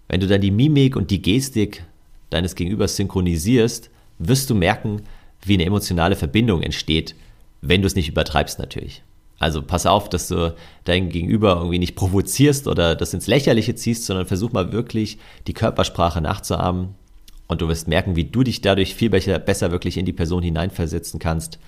Wenn 0.08 0.20
du 0.20 0.26
dann 0.26 0.40
die 0.40 0.50
Mimik 0.50 0.96
und 0.96 1.10
die 1.10 1.22
Gestik 1.22 1.84
deines 2.30 2.54
Gegenübers 2.54 2.96
synchronisierst, 2.96 3.90
wirst 4.18 4.48
du 4.50 4.54
merken, 4.54 5.02
wie 5.42 5.54
eine 5.54 5.64
emotionale 5.64 6.16
Verbindung 6.16 6.62
entsteht, 6.62 7.14
wenn 7.60 7.82
du 7.82 7.86
es 7.86 7.94
nicht 7.94 8.08
übertreibst 8.08 8.58
natürlich. 8.58 9.02
Also 9.38 9.62
pass 9.62 9.84
auf, 9.84 10.08
dass 10.08 10.28
du 10.28 10.54
dein 10.84 11.10
Gegenüber 11.10 11.56
irgendwie 11.56 11.78
nicht 11.78 11.94
provozierst 11.94 12.66
oder 12.66 12.94
das 12.96 13.12
ins 13.12 13.26
Lächerliche 13.26 13.74
ziehst, 13.74 14.06
sondern 14.06 14.26
versuch 14.26 14.52
mal 14.52 14.72
wirklich 14.72 15.18
die 15.46 15.52
Körpersprache 15.52 16.22
nachzuahmen 16.22 16.94
und 17.46 17.60
du 17.60 17.68
wirst 17.68 17.86
merken, 17.86 18.16
wie 18.16 18.24
du 18.24 18.42
dich 18.42 18.62
dadurch 18.62 18.94
viel 18.94 19.10
besser, 19.10 19.38
besser 19.38 19.70
wirklich 19.72 19.98
in 19.98 20.06
die 20.06 20.14
Person 20.14 20.42
hineinversetzen 20.42 21.20
kannst 21.20 21.58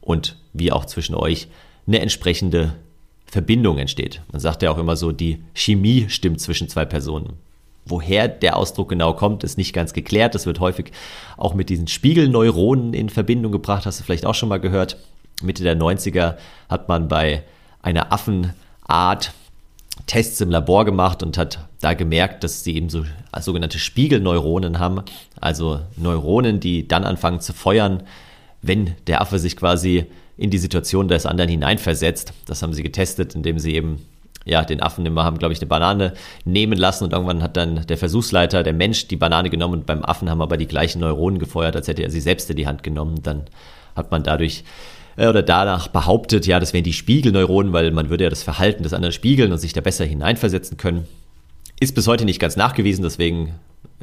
und 0.00 0.38
wie 0.54 0.72
auch 0.72 0.86
zwischen 0.86 1.14
euch 1.14 1.48
eine 1.86 2.00
entsprechende 2.00 2.74
Verbindung 3.26 3.78
entsteht. 3.78 4.20
Man 4.30 4.40
sagt 4.40 4.62
ja 4.62 4.70
auch 4.70 4.78
immer 4.78 4.96
so, 4.96 5.10
die 5.12 5.42
Chemie 5.54 6.06
stimmt 6.08 6.40
zwischen 6.40 6.68
zwei 6.68 6.84
Personen. 6.84 7.34
Woher 7.84 8.28
der 8.28 8.56
Ausdruck 8.56 8.90
genau 8.90 9.14
kommt, 9.14 9.42
ist 9.42 9.58
nicht 9.58 9.72
ganz 9.72 9.92
geklärt. 9.92 10.34
Das 10.34 10.46
wird 10.46 10.60
häufig 10.60 10.92
auch 11.36 11.54
mit 11.54 11.68
diesen 11.68 11.88
Spiegelneuronen 11.88 12.94
in 12.94 13.08
Verbindung 13.08 13.50
gebracht, 13.50 13.86
hast 13.86 14.00
du 14.00 14.04
vielleicht 14.04 14.26
auch 14.26 14.34
schon 14.34 14.48
mal 14.48 14.60
gehört. 14.60 14.98
Mitte 15.42 15.64
der 15.64 15.76
90er 15.76 16.36
hat 16.68 16.88
man 16.88 17.08
bei 17.08 17.42
einer 17.80 18.12
Affenart 18.12 19.32
Tests 20.06 20.40
im 20.40 20.50
Labor 20.50 20.84
gemacht 20.84 21.22
und 21.22 21.36
hat 21.38 21.66
da 21.80 21.94
gemerkt, 21.94 22.44
dass 22.44 22.64
sie 22.64 22.76
eben 22.76 22.88
so 22.88 23.04
sogenannte 23.40 23.78
Spiegelneuronen 23.78 24.78
haben, 24.78 25.02
also 25.40 25.80
Neuronen, 25.96 26.60
die 26.60 26.86
dann 26.86 27.04
anfangen 27.04 27.40
zu 27.40 27.52
feuern, 27.52 28.02
wenn 28.62 28.94
der 29.06 29.20
Affe 29.20 29.38
sich 29.38 29.56
quasi 29.56 30.06
in 30.42 30.50
die 30.50 30.58
Situation 30.58 31.06
des 31.06 31.24
anderen 31.24 31.48
hineinversetzt. 31.48 32.32
Das 32.46 32.62
haben 32.62 32.72
sie 32.72 32.82
getestet, 32.82 33.36
indem 33.36 33.60
sie 33.60 33.76
eben 33.76 34.04
ja, 34.44 34.64
den 34.64 34.82
Affen 34.82 35.06
immer 35.06 35.22
haben, 35.22 35.38
glaube 35.38 35.52
ich, 35.52 35.60
eine 35.60 35.68
Banane 35.68 36.14
nehmen 36.44 36.76
lassen 36.76 37.04
und 37.04 37.12
irgendwann 37.12 37.44
hat 37.44 37.56
dann 37.56 37.86
der 37.86 37.96
Versuchsleiter, 37.96 38.64
der 38.64 38.72
Mensch, 38.72 39.06
die 39.06 39.14
Banane 39.14 39.50
genommen 39.50 39.74
und 39.74 39.86
beim 39.86 40.04
Affen 40.04 40.28
haben 40.28 40.42
aber 40.42 40.56
die 40.56 40.66
gleichen 40.66 40.98
Neuronen 40.98 41.38
gefeuert, 41.38 41.76
als 41.76 41.86
hätte 41.86 42.02
er 42.02 42.10
sie 42.10 42.20
selbst 42.20 42.50
in 42.50 42.56
die 42.56 42.66
Hand 42.66 42.82
genommen. 42.82 43.22
Dann 43.22 43.44
hat 43.94 44.10
man 44.10 44.24
dadurch 44.24 44.64
äh, 45.16 45.28
oder 45.28 45.44
danach 45.44 45.86
behauptet, 45.86 46.44
ja, 46.46 46.58
das 46.58 46.72
wären 46.72 46.82
die 46.82 46.92
Spiegelneuronen, 46.92 47.72
weil 47.72 47.92
man 47.92 48.10
würde 48.10 48.24
ja 48.24 48.30
das 48.30 48.42
Verhalten 48.42 48.82
des 48.82 48.94
anderen 48.94 49.12
spiegeln 49.12 49.52
und 49.52 49.58
sich 49.58 49.74
da 49.74 49.80
besser 49.80 50.04
hineinversetzen 50.04 50.76
können. 50.76 51.06
Ist 51.78 51.94
bis 51.94 52.08
heute 52.08 52.24
nicht 52.24 52.40
ganz 52.40 52.56
nachgewiesen, 52.56 53.04
deswegen 53.04 53.54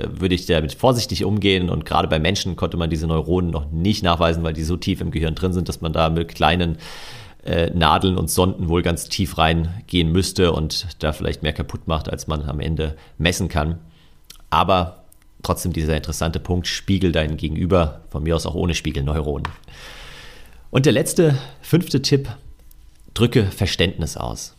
würde 0.07 0.35
ich 0.35 0.45
damit 0.45 0.73
vorsichtig 0.73 1.25
umgehen. 1.25 1.69
Und 1.69 1.85
gerade 1.85 2.07
bei 2.07 2.19
Menschen 2.19 2.55
konnte 2.55 2.77
man 2.77 2.89
diese 2.89 3.07
Neuronen 3.07 3.51
noch 3.51 3.71
nicht 3.71 4.03
nachweisen, 4.03 4.43
weil 4.43 4.53
die 4.53 4.63
so 4.63 4.77
tief 4.77 5.01
im 5.01 5.11
Gehirn 5.11 5.35
drin 5.35 5.53
sind, 5.53 5.69
dass 5.69 5.81
man 5.81 5.93
da 5.93 6.09
mit 6.09 6.27
kleinen 6.29 6.77
äh, 7.43 7.69
Nadeln 7.71 8.17
und 8.17 8.29
Sonden 8.29 8.69
wohl 8.69 8.81
ganz 8.81 9.09
tief 9.09 9.37
reingehen 9.37 10.11
müsste 10.11 10.51
und 10.51 10.87
da 10.99 11.13
vielleicht 11.13 11.43
mehr 11.43 11.53
kaputt 11.53 11.87
macht, 11.87 12.09
als 12.09 12.27
man 12.27 12.43
am 12.43 12.59
Ende 12.59 12.95
messen 13.17 13.47
kann. 13.47 13.79
Aber 14.49 15.03
trotzdem 15.43 15.73
dieser 15.73 15.95
interessante 15.95 16.39
Punkt, 16.39 16.67
spiegel 16.67 17.11
deinen 17.11 17.37
Gegenüber, 17.37 18.01
von 18.09 18.23
mir 18.23 18.35
aus 18.35 18.45
auch 18.45 18.55
ohne 18.55 18.75
Spiegelneuronen. 18.75 19.47
Und 20.69 20.85
der 20.85 20.93
letzte, 20.93 21.37
fünfte 21.61 22.01
Tipp, 22.01 22.29
drücke 23.13 23.45
Verständnis 23.45 24.17
aus. 24.17 24.55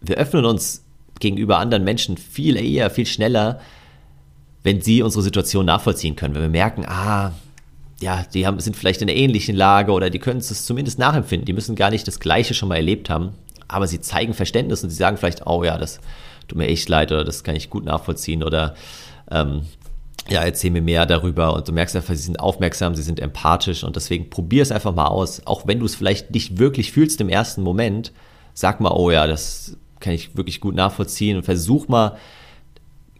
Wir 0.00 0.16
öffnen 0.16 0.44
uns 0.44 0.84
gegenüber 1.20 1.58
anderen 1.58 1.84
Menschen 1.84 2.16
viel 2.16 2.56
eher, 2.56 2.90
viel 2.90 3.06
schneller, 3.06 3.60
wenn 4.64 4.80
sie 4.80 5.02
unsere 5.02 5.22
Situation 5.22 5.66
nachvollziehen 5.66 6.16
können. 6.16 6.34
Wenn 6.34 6.42
wir 6.42 6.48
merken, 6.48 6.84
ah, 6.86 7.32
ja, 8.00 8.24
die 8.34 8.46
haben, 8.46 8.58
sind 8.58 8.76
vielleicht 8.76 9.02
in 9.02 9.08
einer 9.08 9.16
ähnlichen 9.16 9.54
Lage 9.54 9.92
oder 9.92 10.10
die 10.10 10.18
können 10.18 10.40
es 10.40 10.66
zumindest 10.66 10.98
nachempfinden. 10.98 11.46
Die 11.46 11.52
müssen 11.52 11.76
gar 11.76 11.90
nicht 11.90 12.08
das 12.08 12.18
Gleiche 12.18 12.54
schon 12.54 12.70
mal 12.70 12.76
erlebt 12.76 13.08
haben, 13.08 13.34
aber 13.68 13.86
sie 13.86 14.00
zeigen 14.00 14.34
Verständnis 14.34 14.82
und 14.82 14.90
sie 14.90 14.96
sagen 14.96 15.16
vielleicht, 15.16 15.46
oh 15.46 15.62
ja, 15.62 15.78
das 15.78 16.00
tut 16.48 16.58
mir 16.58 16.66
echt 16.66 16.88
leid 16.88 17.12
oder 17.12 17.24
das 17.24 17.44
kann 17.44 17.54
ich 17.54 17.70
gut 17.70 17.84
nachvollziehen 17.84 18.42
oder 18.42 18.74
ähm, 19.30 19.62
ja, 20.28 20.42
erzähl 20.42 20.70
mir 20.70 20.82
mehr 20.82 21.04
darüber 21.04 21.54
und 21.54 21.68
du 21.68 21.72
merkst 21.72 21.94
einfach, 21.94 22.14
sie 22.14 22.22
sind 22.22 22.40
aufmerksam, 22.40 22.94
sie 22.94 23.02
sind 23.02 23.20
empathisch 23.20 23.84
und 23.84 23.96
deswegen 23.96 24.30
probier 24.30 24.62
es 24.62 24.72
einfach 24.72 24.94
mal 24.94 25.06
aus, 25.06 25.46
auch 25.46 25.66
wenn 25.66 25.78
du 25.78 25.84
es 25.84 25.94
vielleicht 25.94 26.30
nicht 26.30 26.58
wirklich 26.58 26.92
fühlst 26.92 27.20
im 27.20 27.28
ersten 27.28 27.62
Moment, 27.62 28.12
sag 28.54 28.80
mal, 28.80 28.92
oh 28.92 29.10
ja, 29.10 29.26
das 29.26 29.76
kann 30.00 30.14
ich 30.14 30.36
wirklich 30.36 30.60
gut 30.60 30.74
nachvollziehen 30.74 31.36
und 31.36 31.42
versuch 31.42 31.88
mal, 31.88 32.16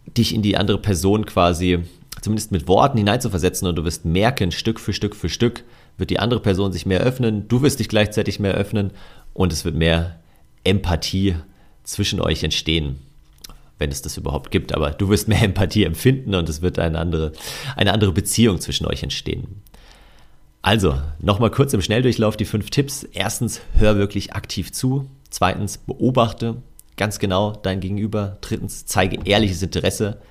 dich 0.05 0.33
in 0.33 0.41
die 0.41 0.57
andere 0.57 0.77
Person 0.77 1.25
quasi 1.25 1.79
zumindest 2.21 2.51
mit 2.51 2.67
Worten 2.67 2.97
hineinzuversetzen 2.97 3.67
und 3.67 3.75
du 3.75 3.83
wirst 3.83 4.05
merken, 4.05 4.51
Stück 4.51 4.79
für 4.79 4.93
Stück 4.93 5.15
für 5.15 5.29
Stück 5.29 5.63
wird 5.97 6.09
die 6.09 6.19
andere 6.19 6.39
Person 6.39 6.71
sich 6.71 6.85
mehr 6.85 7.01
öffnen, 7.01 7.47
du 7.47 7.61
wirst 7.61 7.79
dich 7.79 7.89
gleichzeitig 7.89 8.39
mehr 8.39 8.53
öffnen 8.53 8.91
und 9.33 9.53
es 9.53 9.65
wird 9.65 9.75
mehr 9.75 10.19
Empathie 10.63 11.35
zwischen 11.83 12.19
euch 12.19 12.43
entstehen, 12.43 12.97
wenn 13.77 13.91
es 13.91 14.01
das 14.01 14.17
überhaupt 14.17 14.51
gibt. 14.51 14.73
Aber 14.73 14.91
du 14.91 15.09
wirst 15.09 15.27
mehr 15.27 15.41
Empathie 15.43 15.83
empfinden 15.83 16.35
und 16.35 16.49
es 16.49 16.61
wird 16.61 16.79
eine 16.79 16.99
andere, 16.99 17.31
eine 17.75 17.93
andere 17.93 18.11
Beziehung 18.11 18.59
zwischen 18.59 18.87
euch 18.87 19.03
entstehen. 19.03 19.61
Also, 20.61 20.99
nochmal 21.19 21.51
kurz 21.51 21.73
im 21.73 21.81
Schnelldurchlauf 21.81 22.37
die 22.37 22.45
fünf 22.45 22.71
Tipps. 22.71 23.03
Erstens, 23.03 23.61
hör 23.77 23.97
wirklich 23.97 24.33
aktiv 24.33 24.71
zu. 24.71 25.05
Zweitens, 25.29 25.77
beobachte 25.77 26.55
ganz 26.97 27.19
genau 27.19 27.51
dein 27.51 27.79
Gegenüber. 27.79 28.37
Drittens, 28.41 28.85
zeige 28.85 29.19
ehrliches 29.25 29.61
Interesse. 29.61 30.21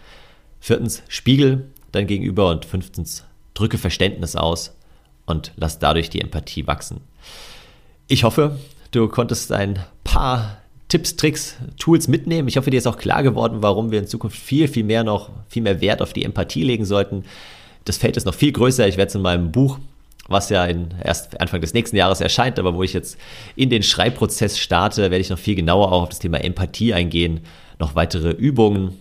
Viertens, 0.61 1.03
spiegel 1.09 1.71
dein 1.93 2.07
Gegenüber. 2.07 2.51
Und 2.51 2.65
fünftens, 2.65 3.25
drücke 3.55 3.79
Verständnis 3.79 4.37
aus 4.37 4.77
und 5.27 5.53
lass 5.57 5.79
dadurch 5.79 6.11
die 6.11 6.21
Empathie 6.21 6.67
wachsen. 6.67 7.01
Ich 8.07 8.25
hoffe, 8.25 8.59
du 8.91 9.09
konntest 9.09 9.53
ein 9.53 9.79
paar 10.05 10.59
Tipps, 10.89 11.17
Tricks, 11.17 11.57
Tools 11.79 12.09
mitnehmen. 12.09 12.49
Ich 12.49 12.57
hoffe, 12.57 12.71
dir 12.71 12.79
ist 12.79 12.87
auch 12.87 12.99
klar 12.99 13.23
geworden, 13.23 13.59
warum 13.63 13.91
wir 13.91 13.99
in 13.99 14.07
Zukunft 14.07 14.39
viel, 14.39 14.69
viel 14.69 14.85
mehr 14.85 15.03
noch, 15.03 15.31
viel 15.49 15.63
mehr 15.63 15.81
Wert 15.81 16.03
auf 16.03 16.13
die 16.13 16.25
Empathie 16.25 16.63
legen 16.63 16.85
sollten. 16.85 17.25
Das 17.85 17.97
Feld 17.97 18.17
ist 18.17 18.27
noch 18.27 18.35
viel 18.35 18.53
größer. 18.53 18.87
Ich 18.87 18.97
werde 18.97 19.09
es 19.09 19.15
in 19.15 19.23
meinem 19.23 19.51
Buch 19.51 19.79
was 20.29 20.49
ja 20.49 20.65
in, 20.65 20.95
erst 21.03 21.41
Anfang 21.41 21.61
des 21.61 21.75
nächsten 21.75 21.97
Jahres 21.97 22.21
erscheint, 22.21 22.59
aber 22.59 22.75
wo 22.75 22.83
ich 22.83 22.93
jetzt 22.93 23.19
in 23.57 23.71
den 23.71 23.83
Schreibprozess 23.83 24.59
starte, 24.59 25.03
werde 25.03 25.19
ich 25.19 25.31
noch 25.31 25.39
viel 25.39 25.55
genauer 25.55 25.93
auch 25.93 26.03
auf 26.03 26.09
das 26.09 26.19
Thema 26.19 26.39
Empathie 26.39 26.95
eingehen, 26.95 27.41
noch 27.79 27.95
weitere 27.95 28.31
Übungen 28.31 28.99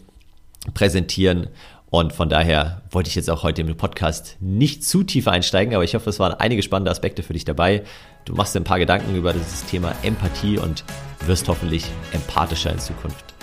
präsentieren. 0.74 1.48
Und 1.90 2.12
von 2.12 2.28
daher 2.28 2.82
wollte 2.90 3.10
ich 3.10 3.16
jetzt 3.16 3.30
auch 3.30 3.44
heute 3.44 3.62
im 3.62 3.78
Podcast 3.78 4.38
nicht 4.40 4.84
zu 4.84 5.04
tief 5.04 5.28
einsteigen, 5.28 5.76
aber 5.76 5.84
ich 5.84 5.94
hoffe, 5.94 6.10
es 6.10 6.20
waren 6.20 6.34
einige 6.34 6.64
spannende 6.64 6.90
Aspekte 6.90 7.22
für 7.22 7.34
dich 7.34 7.46
dabei. 7.46 7.84
Du 8.26 8.34
machst 8.34 8.56
dir 8.56 8.62
ein 8.62 8.66
paar 8.66 8.80
Gedanken 8.80 9.16
über 9.16 9.32
dieses 9.32 9.66
Thema 9.66 9.94
Empathie 10.02 10.58
und 10.58 10.84
wirst 11.28 11.48
hoffentlich 11.48 11.86
empathischer 12.12 12.72
in 12.72 12.80
Zukunft. 12.80 13.34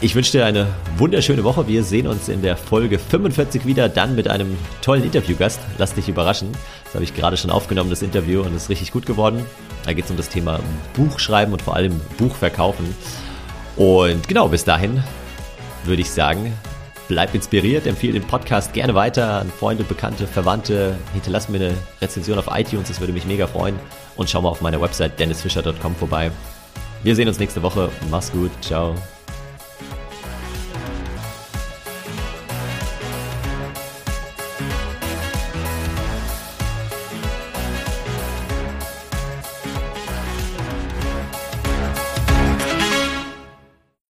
Ich 0.00 0.14
wünsche 0.14 0.30
dir 0.30 0.46
eine 0.46 0.68
wunderschöne 0.96 1.42
Woche. 1.42 1.66
Wir 1.66 1.82
sehen 1.82 2.06
uns 2.06 2.28
in 2.28 2.40
der 2.40 2.56
Folge 2.56 3.00
45 3.00 3.66
wieder, 3.66 3.88
dann 3.88 4.14
mit 4.14 4.28
einem 4.28 4.56
tollen 4.80 5.02
Interviewgast. 5.02 5.58
Lass 5.76 5.94
dich 5.94 6.08
überraschen. 6.08 6.52
Das 6.84 6.94
habe 6.94 7.02
ich 7.02 7.16
gerade 7.16 7.36
schon 7.36 7.50
aufgenommen, 7.50 7.90
das 7.90 8.02
Interview, 8.02 8.42
und 8.42 8.54
es 8.54 8.64
ist 8.64 8.70
richtig 8.70 8.92
gut 8.92 9.06
geworden. 9.06 9.44
Da 9.84 9.92
geht 9.92 10.04
es 10.04 10.10
um 10.12 10.16
das 10.16 10.28
Thema 10.28 10.60
Buchschreiben 10.94 11.52
und 11.52 11.62
vor 11.62 11.74
allem 11.74 12.00
Buchverkaufen. 12.16 12.94
Und 13.74 14.28
genau, 14.28 14.48
bis 14.48 14.64
dahin 14.64 15.02
würde 15.82 16.02
ich 16.02 16.10
sagen, 16.10 16.52
bleib 17.08 17.34
inspiriert, 17.34 17.84
empfehle 17.86 18.12
den 18.12 18.26
Podcast 18.26 18.72
gerne 18.74 18.94
weiter 18.94 19.40
an 19.40 19.50
Freunde, 19.50 19.82
Bekannte, 19.82 20.28
Verwandte. 20.28 20.94
Hinterlass 21.12 21.48
mir 21.48 21.58
eine 21.58 21.74
Rezension 22.00 22.38
auf 22.38 22.46
iTunes, 22.52 22.86
das 22.86 23.00
würde 23.00 23.12
mich 23.12 23.26
mega 23.26 23.48
freuen. 23.48 23.74
Und 24.14 24.30
schau 24.30 24.42
mal 24.42 24.50
auf 24.50 24.60
meiner 24.60 24.80
Website 24.80 25.18
dennisfischer.com 25.18 25.96
vorbei. 25.96 26.30
Wir 27.02 27.16
sehen 27.16 27.26
uns 27.26 27.40
nächste 27.40 27.62
Woche. 27.62 27.90
Mach's 28.10 28.30
gut. 28.30 28.52
Ciao. 28.60 28.94